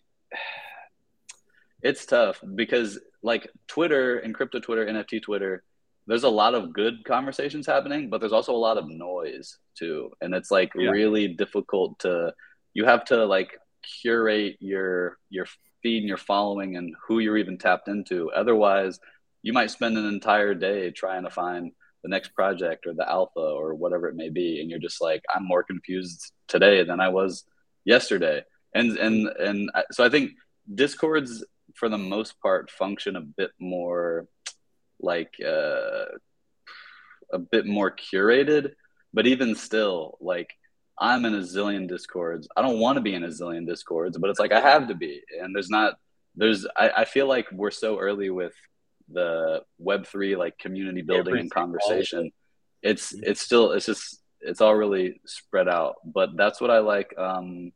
[1.82, 5.64] it's tough because like Twitter and crypto Twitter, NFT Twitter,
[6.08, 10.12] there's a lot of good conversations happening, but there's also a lot of noise too.
[10.22, 10.90] And it's like Yeah.
[10.90, 12.34] really difficult to
[12.74, 13.58] you have to like
[14.02, 15.46] curate your your
[15.84, 18.32] feed and your following and who you're even tapped into.
[18.32, 19.00] Otherwise,
[19.44, 21.72] you might spend an entire day trying to find
[22.04, 25.24] the next project or the alpha or whatever it may be and you're just like
[25.34, 27.44] I'm more confused today than I was
[27.86, 28.44] yesterday.
[28.74, 30.32] And and and so I think
[30.74, 31.44] discords
[31.76, 34.28] for the most part function a bit more
[35.00, 36.06] like uh,
[37.32, 38.72] a bit more curated
[39.14, 40.50] but even still like
[41.00, 44.30] i'm in a zillion discords i don't want to be in a zillion discords but
[44.30, 45.96] it's like i have to be and there's not
[46.36, 48.54] there's i, I feel like we're so early with
[49.10, 52.32] the web3 like community building Everything, and conversation
[52.82, 57.18] it's it's still it's just it's all really spread out but that's what i like
[57.18, 57.72] um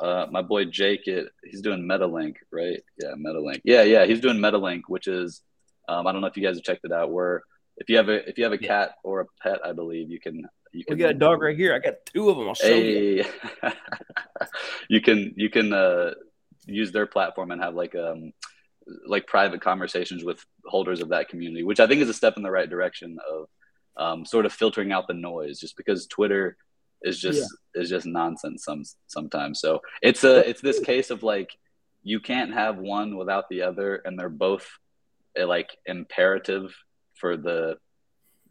[0.00, 2.82] uh, my boy Jake, it, he's doing MetaLink, right?
[2.98, 3.60] Yeah, MetaLink.
[3.62, 5.42] Yeah, yeah, he's doing MetaLink, which is
[5.88, 7.12] um, I don't know if you guys have checked it out.
[7.12, 7.42] Where
[7.76, 8.68] if you have a if you have a Yeah.
[8.68, 11.74] cat or a pet, I believe you can you We got a dog right here.
[11.74, 12.48] I got two of them.
[12.48, 13.22] I'll show you.
[13.22, 13.70] Hey,
[14.88, 16.14] you can you can uh,
[16.66, 18.32] use their platform and have like um
[19.06, 22.42] like private conversations with holders of that community, which I think is a step in
[22.42, 23.48] the right direction of
[23.96, 25.60] um, sort of filtering out the noise.
[25.60, 26.56] Just because Twitter
[27.02, 29.60] is just is just nonsense some sometimes.
[29.60, 31.50] So it's a it's this case of like
[32.02, 34.68] you can't have one without the other, and they're both
[35.38, 36.74] uh, like imperative
[37.14, 37.76] for the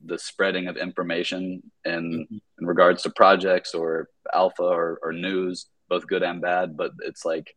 [0.05, 6.07] the spreading of information and in regards to projects or alpha or, or news, both
[6.07, 6.75] good and bad.
[6.75, 7.55] But it's like,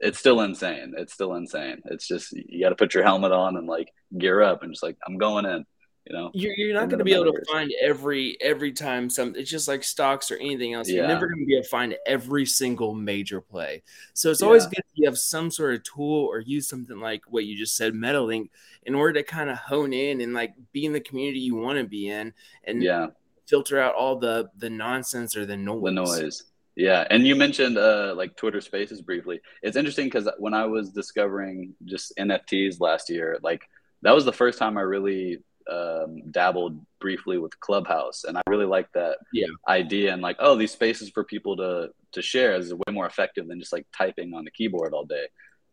[0.00, 0.94] it's still insane.
[0.96, 1.82] It's still insane.
[1.86, 4.82] It's just, you got to put your helmet on and like gear up and just
[4.82, 5.64] like, I'm going in,
[6.06, 6.30] you know?
[6.34, 9.34] You're, you're not going to be able to find every every time some.
[9.36, 10.88] It's just like stocks or anything else.
[10.88, 13.82] You're never going to be able to find every single major play.
[14.12, 14.68] So it's always Yeah.
[14.70, 17.76] good if you have some sort of tool or use something like what you just
[17.76, 18.50] said, MetaLink,
[18.84, 21.78] in order to kind of hone in and like be in the community you want
[21.78, 22.32] to be in
[22.64, 23.08] and Yeah.
[23.46, 25.82] filter out all the the nonsense or the noise.
[25.84, 26.42] the noise.
[26.76, 29.40] Yeah, and you mentioned uh, like Twitter Spaces briefly.
[29.62, 33.62] It's interesting because when I was discovering just NFTs last year, like
[34.02, 35.38] that was the first time I really
[35.70, 39.46] um, dabbled briefly with Clubhouse, and I really liked that Yeah.
[39.68, 40.12] idea.
[40.12, 43.60] And like, oh, these spaces for people to to share is way more effective than
[43.60, 45.26] just like typing on the keyboard all day.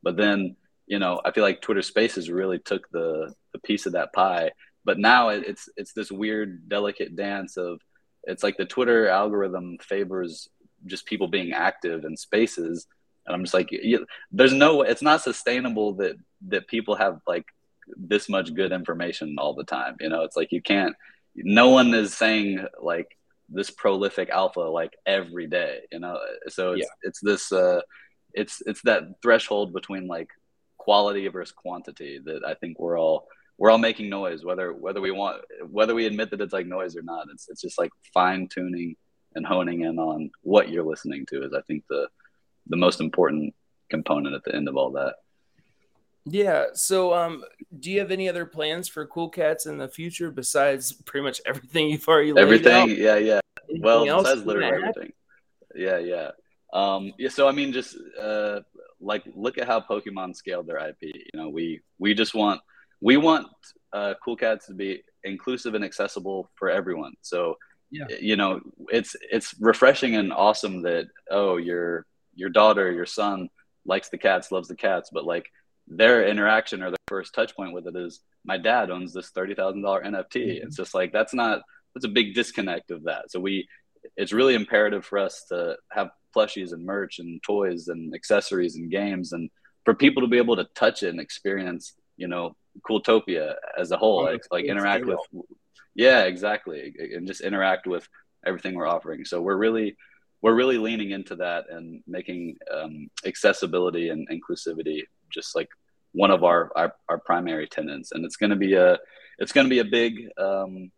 [0.03, 0.55] But then,
[0.87, 4.51] you know, I feel like Twitter Spaces really took the the piece of that pie.
[4.85, 7.81] But now it, it's it's this weird, delicate dance of
[8.23, 10.47] it's like the Twitter algorithm favors
[10.86, 12.88] just people being active in spaces,
[13.25, 16.15] and I'm just like, you, there's no, it's not sustainable that
[16.47, 17.45] that people have like
[17.95, 19.95] this much good information all the time.
[19.99, 20.95] You know, it's like you can't.
[21.36, 23.07] No one is saying like
[23.49, 25.82] this prolific alpha like every day.
[25.91, 27.82] You know, so it's it's this uh,
[28.34, 30.29] it's it's that threshold between like
[30.77, 33.27] quality versus quantity that I think we're all
[33.57, 36.95] we're all making noise whether whether we want whether we admit that it's like noise
[36.95, 38.95] or not it's it's just like fine tuning
[39.36, 42.07] and honing in on what you're listening to is i think the
[42.67, 43.53] the most important
[43.91, 45.15] component at the end of all that.
[46.25, 46.67] Yeah.
[46.73, 47.43] So, um,
[47.79, 51.41] do you have any other plans for Cool Cats in the future besides pretty much
[51.45, 52.89] everything you've already laid everything.
[52.89, 53.39] yeah yeah.
[53.69, 55.13] Anything well besides literally everything.
[55.75, 56.32] Yeah yeah.
[56.73, 58.61] Um yeah so i mean just uh
[59.01, 62.61] like look at how pokemon scaled their ip you know we we just want
[63.01, 63.47] we want
[63.91, 67.13] uh cool cats to be inclusive and accessible for everyone.
[67.21, 67.57] So
[67.91, 68.05] Yeah.
[68.19, 73.49] you know it's it's refreshing and awesome that oh your your daughter your son
[73.85, 75.47] likes the cats loves the cats but like
[75.87, 79.83] their interaction or their first touch point with it is my dad owns this $30000
[79.83, 80.63] nft Mhm.
[80.63, 81.61] it's just like that's not
[81.93, 83.29] that's a big disconnect of that.
[83.31, 83.67] So we,
[84.15, 88.89] it's really imperative for us to have plushies and merch and toys and accessories and
[88.89, 89.49] games and
[89.83, 92.55] for people to be able to touch it and experience, you know,
[92.89, 95.19] Cooltopia as a whole, a like, like interact with,
[95.95, 98.07] yeah, exactly, and just interact with
[98.45, 99.25] everything we're offering.
[99.25, 99.95] So we're really,
[100.41, 105.69] we're really leaning into that and making um, accessibility and inclusivity just like
[106.13, 108.97] one of our our, our primary tenants, and it's going to be a,
[109.39, 110.27] it's going to be a big.
[110.37, 110.91] Um,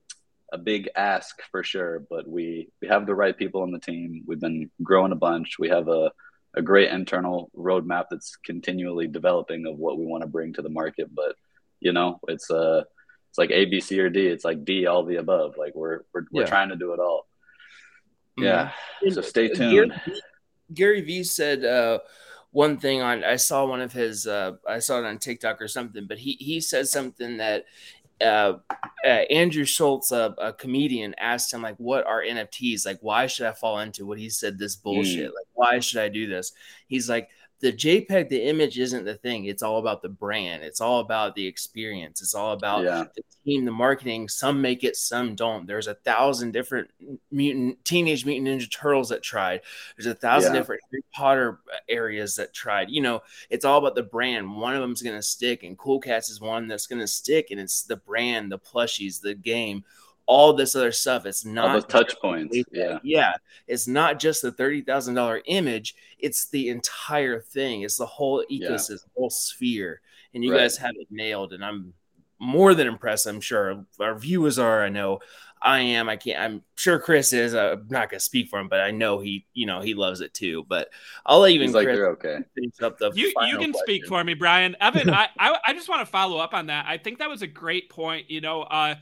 [0.52, 4.24] a big ask for sure, but we we have the right people on the team.
[4.28, 5.58] We've been growing a bunch.
[5.58, 6.12] We have a
[6.56, 10.70] a great internal roadmap that's continually developing of what we want to bring to the
[10.70, 11.14] market.
[11.14, 11.36] But
[11.80, 12.84] you know, it's uh
[13.34, 14.28] it's like A, B, C, or D.
[14.28, 15.56] It's like D, all the above.
[15.58, 16.48] Like we're we're, we're Yeah.
[16.48, 17.28] trying to do it all.
[18.40, 18.44] Mhm.
[18.44, 18.72] Yeah.
[19.12, 19.92] So stay Uh, tuned.
[19.92, 20.22] Gary,
[20.72, 21.98] Gary Vee said uh,
[22.52, 23.24] one thing on.
[23.24, 24.28] I saw one of his.
[24.28, 27.66] Uh, I saw it on TikTok or something, but he he said something that
[28.22, 28.54] uh,
[29.04, 32.86] uh, Andrew Schulz, a, a comedian, asked him like, "What are NFTs?
[32.86, 34.60] Like, why should I fall into what he said?
[34.60, 35.32] This bullshit.
[35.34, 36.54] Like, why should I do this?"
[36.88, 37.30] He's like,
[37.64, 39.46] "The JPEG, the image isn't the thing.
[39.46, 40.64] It's all about the brand.
[40.64, 42.22] It's all about the experience.
[42.22, 43.06] It's all about Yeah.
[43.16, 44.28] the team, the marketing.
[44.28, 45.66] Some make it, some don't.
[45.66, 46.92] There's a thousand different
[47.32, 49.62] mutant teenage mutant ninja turtles that tried.
[49.96, 50.60] There's a thousand Yeah.
[50.60, 52.90] different Harry Potter uh, areas that tried.
[52.90, 54.58] You know, it's all about the brand.
[54.58, 57.84] One of them's gonna stick, and Cool Cats is one that's gonna stick, and it's
[57.84, 59.86] the brand, the plushies, the game,
[60.26, 61.26] all this other stuff.
[61.26, 62.58] It's not All those touch points.
[62.72, 63.00] Yeah.
[63.04, 63.34] yeah.
[63.68, 65.96] It's not just the thirty thousand dollar image.
[66.20, 67.82] It's the entire thing.
[67.82, 68.70] It's the whole Yeah.
[68.70, 70.02] ecosystem, whole sphere.
[70.34, 70.60] And you Right.
[70.60, 71.54] guys have it nailed.
[71.54, 71.94] And I'm
[72.40, 73.26] more than impressed.
[73.28, 74.84] I'm sure our viewers are.
[74.84, 75.20] I know
[75.66, 76.10] I am.
[76.10, 76.42] I can't.
[76.42, 77.54] I'm sure Chris is.
[77.56, 80.34] I'm not gonna speak for him, but I know he, you know, he loves it
[80.34, 80.66] too.
[80.68, 80.90] But
[81.26, 82.40] I'll let even He's like, Chris you're okay.
[82.82, 83.12] up the.
[83.16, 84.76] You you final can speak for me, Brian.
[84.82, 86.86] Evan, I, I I just want to follow up on that.
[86.86, 88.30] I think that was a great point.
[88.30, 88.96] You know, uh,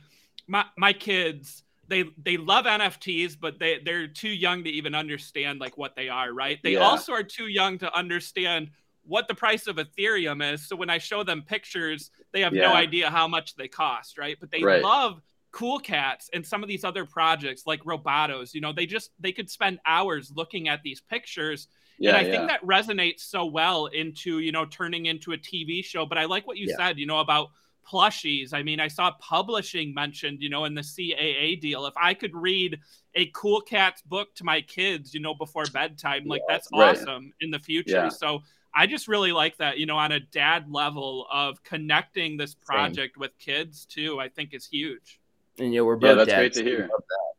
[0.52, 5.60] my my kids they they love NFTs, but they they're too young to even understand
[5.60, 6.60] like what they are, right?
[6.64, 6.84] They Yeah.
[6.84, 8.70] also are too young to understand
[9.04, 10.68] what the price of Ethereum is.
[10.68, 14.38] So when I show them pictures, they have no idea how much they cost, right?
[14.40, 14.82] But they Right.
[14.84, 15.22] love
[15.52, 18.54] Cool Cats and some of these other projects like Robotos.
[18.54, 22.24] You know, they just they could spend hours looking at these pictures Yeah, and I
[22.24, 22.32] yeah.
[22.32, 26.06] think that resonates so well into you know turning into a TV show.
[26.06, 26.76] But I like what you Yeah.
[26.78, 27.50] said, you know, about
[27.92, 28.54] plushies.
[28.54, 31.86] I mean, I saw publishing mentioned, you know, in the CAA deal.
[31.86, 32.80] If I could read
[33.16, 36.96] a Cool Cats book to my kids, you know, before bedtime, like that's Right.
[36.98, 37.92] awesome in the future.
[38.04, 38.10] Yeah.
[38.10, 42.56] So I just really like that, you know, on a dad level of connecting this
[42.56, 44.20] project with kids too.
[44.20, 45.20] I think is huge.
[45.60, 46.82] And yeah, we're both Yeah, that's dads, great to so we hear.
[46.82, 47.32] love that.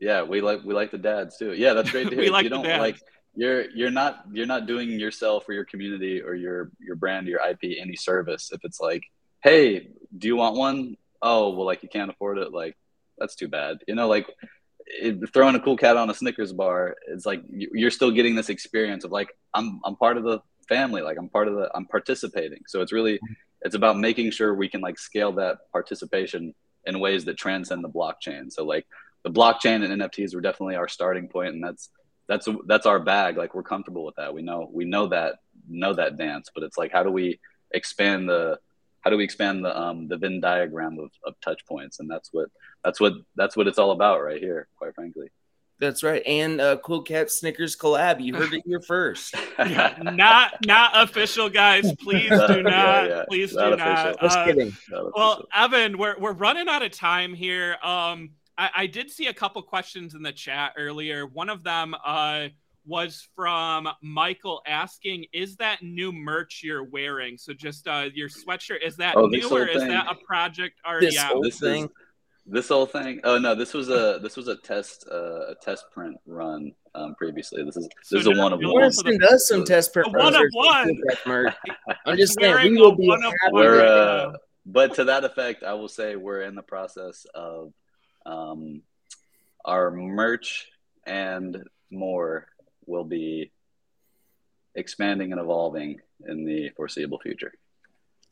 [0.00, 1.54] Yeah, we like we like the dads too.
[1.54, 2.32] Yeah, that's great to We hear.
[2.32, 2.80] like you the don't dads.
[2.80, 2.98] like
[3.36, 7.30] you're you're not you're not doing yourself or your community or your your brand or
[7.30, 9.02] your IP any service if it's like,
[9.44, 10.96] hey, do you want one?
[11.22, 12.52] Oh, well, like you can't afford it.
[12.52, 12.76] Like
[13.18, 13.78] that's too bad.
[13.86, 14.26] You know, like
[14.86, 16.96] it, throwing a cool cat on a Snickers bar.
[17.08, 20.40] It's like you- you're still getting this experience of like I'm I'm part of the
[20.68, 21.02] family.
[21.02, 22.62] Like I'm part of the I'm participating.
[22.66, 23.20] So it's really
[23.62, 26.54] it's about making sure we can like scale that participation
[26.86, 28.52] in ways that transcend the blockchain.
[28.52, 28.86] So like
[29.24, 31.90] the blockchain and NFTs were definitely our starting point, and that's
[32.28, 33.36] that's that's our bag.
[33.36, 34.34] Like we're comfortable with that.
[34.34, 35.36] We know we know that
[35.68, 37.40] know that dance, but it's like how do we
[37.72, 38.58] expand the
[39.04, 42.30] how do we expand the um the Venn diagram of, of touch points, and that's
[42.32, 42.48] what
[42.82, 44.66] that's what that's what it's all about right here.
[44.78, 45.28] Quite frankly,
[45.78, 46.22] That's right.
[46.26, 48.22] And uh, Cool Cat Snickers collab.
[48.24, 49.34] You heard it here first.
[49.58, 51.92] Yeah, not not official, guys.
[51.96, 53.08] Please do not.
[53.08, 53.24] yeah.
[53.28, 54.20] Please Not do not.
[54.20, 54.76] Just Uh, kidding.
[55.14, 57.76] well, Evan, we're we're running out of time here.
[57.82, 61.26] Um, I, I did see a couple questions in the chat earlier.
[61.26, 62.48] One of them uh
[62.86, 67.38] was from Michael asking, "Is that new merch you're wearing?
[67.38, 69.88] So just uh your sweatshirt is that Oh, new or whole is thing.
[69.88, 71.88] that a project already This out?" whole this thing.
[72.46, 73.20] this whole thing.
[73.24, 77.14] Oh no, this was a this was a test uh, a test print run um,
[77.16, 77.62] previously.
[77.64, 79.04] This is So this is a one of you'll You want one.
[79.06, 81.00] to send us some test print one of one.
[81.26, 81.54] Merch?
[82.06, 83.52] I'm just saying we will be one of happy.
[83.52, 84.32] one We're uh,
[84.66, 87.72] but to that effect, I will say we're in the process of
[88.26, 88.82] um,
[89.64, 90.68] our merch
[91.06, 92.46] and more
[92.86, 93.50] will be
[94.74, 97.52] expanding and evolving in the foreseeable future.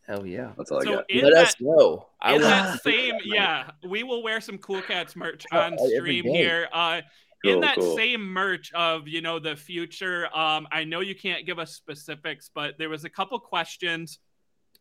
[0.06, 0.52] Hell yeah.
[0.56, 1.04] That's all I got.
[1.14, 2.08] Let that, us know.
[2.20, 5.74] I in will- that same, yeah, we will wear some Cool Cats merch Oh, on
[5.74, 6.68] every stream here.
[6.72, 7.02] Uh,
[7.44, 7.96] in that cool.
[7.96, 12.50] same merch of you know the future, um, I know you can't give us specifics,
[12.54, 14.18] but there was a couple questions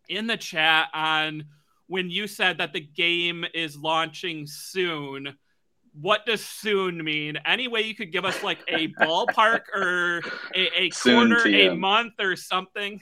[0.09, 1.45] in the chat on
[1.87, 5.35] when you said that the game is launching soon.
[5.99, 7.37] What does soon mean?
[7.45, 10.21] Any way you could give us like a ballpark or
[10.55, 13.01] a, a quarter, a month, or something?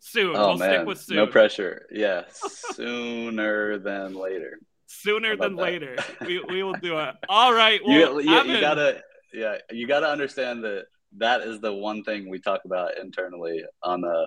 [0.00, 0.34] Soon.
[0.34, 1.16] Oh we'll stick with soon.
[1.16, 1.86] no pressure.
[1.92, 4.58] Yeah, sooner than later.
[4.86, 5.62] sooner than that?
[5.62, 5.96] later.
[6.26, 7.14] We, we will do it.
[7.28, 7.80] All right.
[7.84, 9.02] you, Well, you, you Evan, gotta
[9.32, 10.86] yeah you gotta understand that
[11.18, 14.26] that is the one thing we talk about internally on a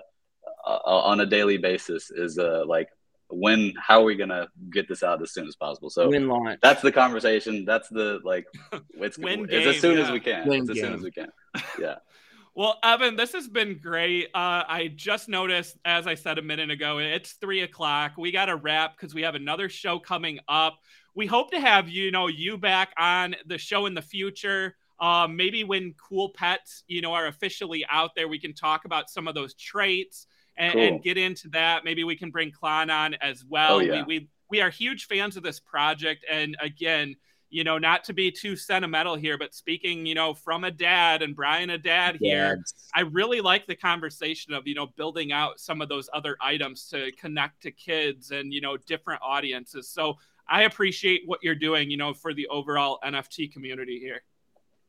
[0.66, 2.88] uh, on a daily basis is uh like
[3.28, 6.58] when how are we gonna get this out as soon as possible so win launch.
[6.62, 8.46] that's the conversation that's the like
[8.94, 10.04] it's, Win it's game, as soon yeah.
[10.04, 11.32] as we can Win it's as soon as we can
[11.78, 11.96] yeah
[12.56, 14.28] well, Evan, this has been great.
[14.34, 18.12] Uh, I just noticed, as I said a minute ago, it's three o'clock.
[18.16, 20.78] We got to wrap because we have another show coming up.
[21.14, 24.74] We hope to have you know you back on the show in the future.
[24.98, 29.10] Um, maybe when cool pets, you know, are officially out there, we can talk about
[29.10, 30.82] some of those traits and, Cool.
[30.82, 31.84] and get into that.
[31.84, 33.76] Maybe we can bring Clon on as well.
[33.76, 34.04] Oh, yeah.
[34.06, 37.16] we, we we are huge fans of this project, and again,
[37.50, 41.22] you know, not to be too sentimental here, but speaking, you know, from a dad
[41.22, 42.74] and Brian a dad here, Dads.
[42.94, 46.88] I really like the conversation of, you know, building out some of those other items
[46.90, 49.88] to connect to kids and, you know, different audiences.
[49.88, 54.22] So I appreciate what you're doing, you know, for the overall NFT community here.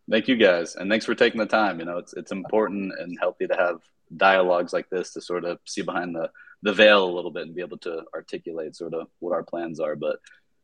[0.10, 3.18] thank you guys and thanks for taking the time you know it's it's important and
[3.20, 3.82] healthy to have
[4.16, 6.30] dialogues like this to sort of see behind the
[6.64, 9.80] the veil a little bit and be able to articulate sort of what our plans
[9.80, 9.96] are.
[9.96, 10.20] But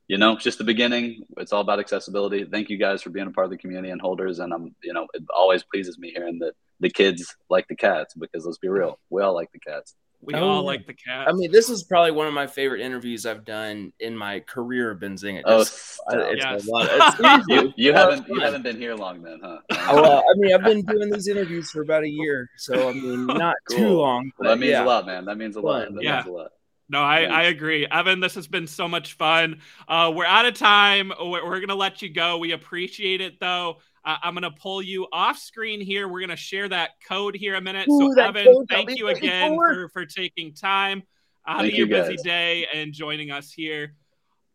[0.07, 1.23] you know it's just the beginning.
[1.37, 2.45] It's all about accessibility.
[2.45, 4.39] Thank you guys for being a part of the community and holders.
[4.39, 8.13] And i'm you know it always pleases me hearing that the kids like the cats
[8.13, 9.95] because let's be real we all like the cats
[10.25, 10.67] We Oh, all yeah.
[10.67, 11.27] like the cat.
[11.27, 14.91] I mean, this is probably one of my favorite interviews I've done in my career
[14.91, 15.37] of Benzing.
[15.39, 15.73] It oh just,
[16.07, 16.25] stop.
[16.31, 16.67] it's Yes.
[16.67, 16.87] a lot.
[16.91, 19.59] It's you, you a lot haven't you haven't been here long then huh
[19.89, 22.93] Oh, well, I mean, I've been doing these interviews for about a year, so I
[22.93, 24.31] mean, not too long.
[24.37, 24.83] well, that means yeah.
[24.83, 26.15] a lot man that means a lot that Yeah.
[26.17, 26.51] means a lot
[26.89, 27.87] No, I, I agree.
[27.89, 29.61] Evan, this has been so much fun.
[29.87, 31.11] Uh, we're out of time.
[31.19, 32.37] We're, we're going to let you go.
[32.37, 33.79] We appreciate it, though.
[34.05, 36.07] Uh, I'm going to pull you off screen here.
[36.07, 37.87] We're going to share that code here a minute.
[37.89, 41.03] Ooh, so, Evan, thank you again for, for taking time
[41.47, 43.95] out Thank of your you, busy day and joining us here.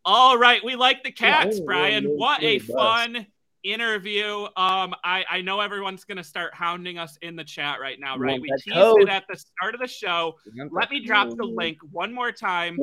[0.05, 2.05] All right, we like the cats, Brian.
[2.05, 3.27] What a fun
[3.63, 4.43] interview.
[4.55, 8.41] Um, I, I know everyone's gonna start hounding us in the chat right now, right?
[8.41, 9.01] We teased code.
[9.01, 10.35] it at the start of the show.
[10.71, 12.75] Let me drop the link one more time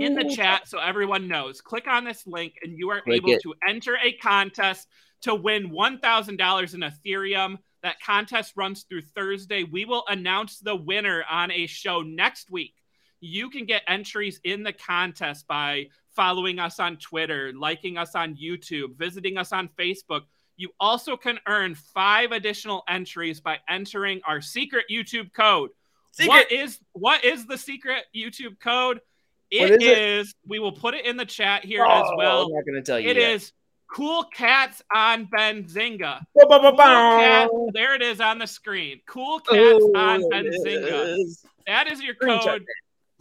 [0.00, 1.60] in the chat so everyone knows.
[1.60, 3.42] Click on this link and you are Click able it.
[3.42, 4.88] to enter a contest
[5.26, 7.58] to win $1,000 in Ethereum.
[7.82, 9.64] That contest runs through Thursday.
[9.64, 12.74] We will announce the winner on a show next week.
[13.20, 18.36] You can get entries in the contest by following us on Twitter, liking us on
[18.36, 20.22] YouTube, visiting us on Facebook.
[20.56, 25.70] You also can earn five additional entries by entering our secret YouTube code.
[26.12, 26.28] Secret.
[26.28, 29.00] What is what is the secret YouTube code?
[29.50, 30.34] It is, is it?
[30.48, 32.46] we will put it in the chat here oh, as well.
[32.46, 33.10] I'm not going to tell you.
[33.10, 33.32] It yet.
[33.32, 33.52] is
[33.88, 36.24] Cool Cats on Benzinga.
[36.36, 39.00] Cool cat, there it is on the screen.
[39.06, 41.16] Cool Cats oh, on Benzinga.
[41.66, 42.64] That is your code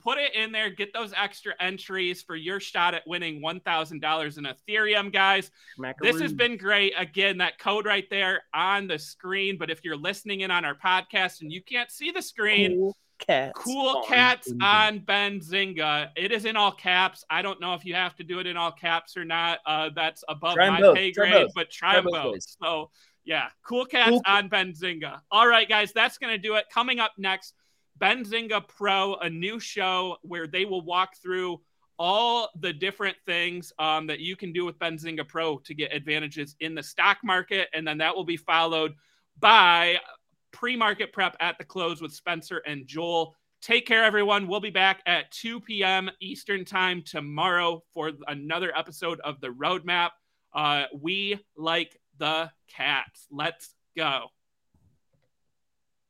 [0.06, 4.46] put it in there, get those extra entries for your shot at winning $1,000 in
[4.46, 5.50] Ethereum, guys.
[6.00, 6.94] This has been great.
[6.96, 9.58] Again, that code right there on the screen.
[9.58, 12.96] But if you're listening in on our podcast and you can't see the screen, cool
[13.20, 16.10] cats, cool on cats on Benzinga.
[16.16, 17.24] It is in all caps.
[17.30, 19.60] I don't know if you have to do it in all caps or not.
[19.66, 22.14] Uh, that's above try my pay grade, but try, try both.
[22.14, 22.56] both.
[22.62, 22.90] So,
[23.24, 24.22] yeah, cool cats cool.
[24.26, 25.20] on Benzinga.
[25.32, 26.66] All right, guys, that's going to do it.
[26.72, 27.54] Coming up next,
[28.00, 31.62] Benzinga Pro, a new show where they will walk through
[31.98, 36.56] all the different things um, that you can do with Benzinga Pro to get advantages
[36.60, 37.70] in the stock market.
[37.74, 38.96] And then that will be followed
[39.40, 40.00] by
[40.56, 43.36] pre market prep at the close with Spencer and Joel.
[43.62, 44.48] Take care, everyone.
[44.48, 46.10] We'll be back at 2 p.m.
[46.22, 50.12] Eastern Time tomorrow for another episode of The Roadmap.
[50.54, 53.28] Uh, we like the cats.
[53.30, 54.28] Let's go.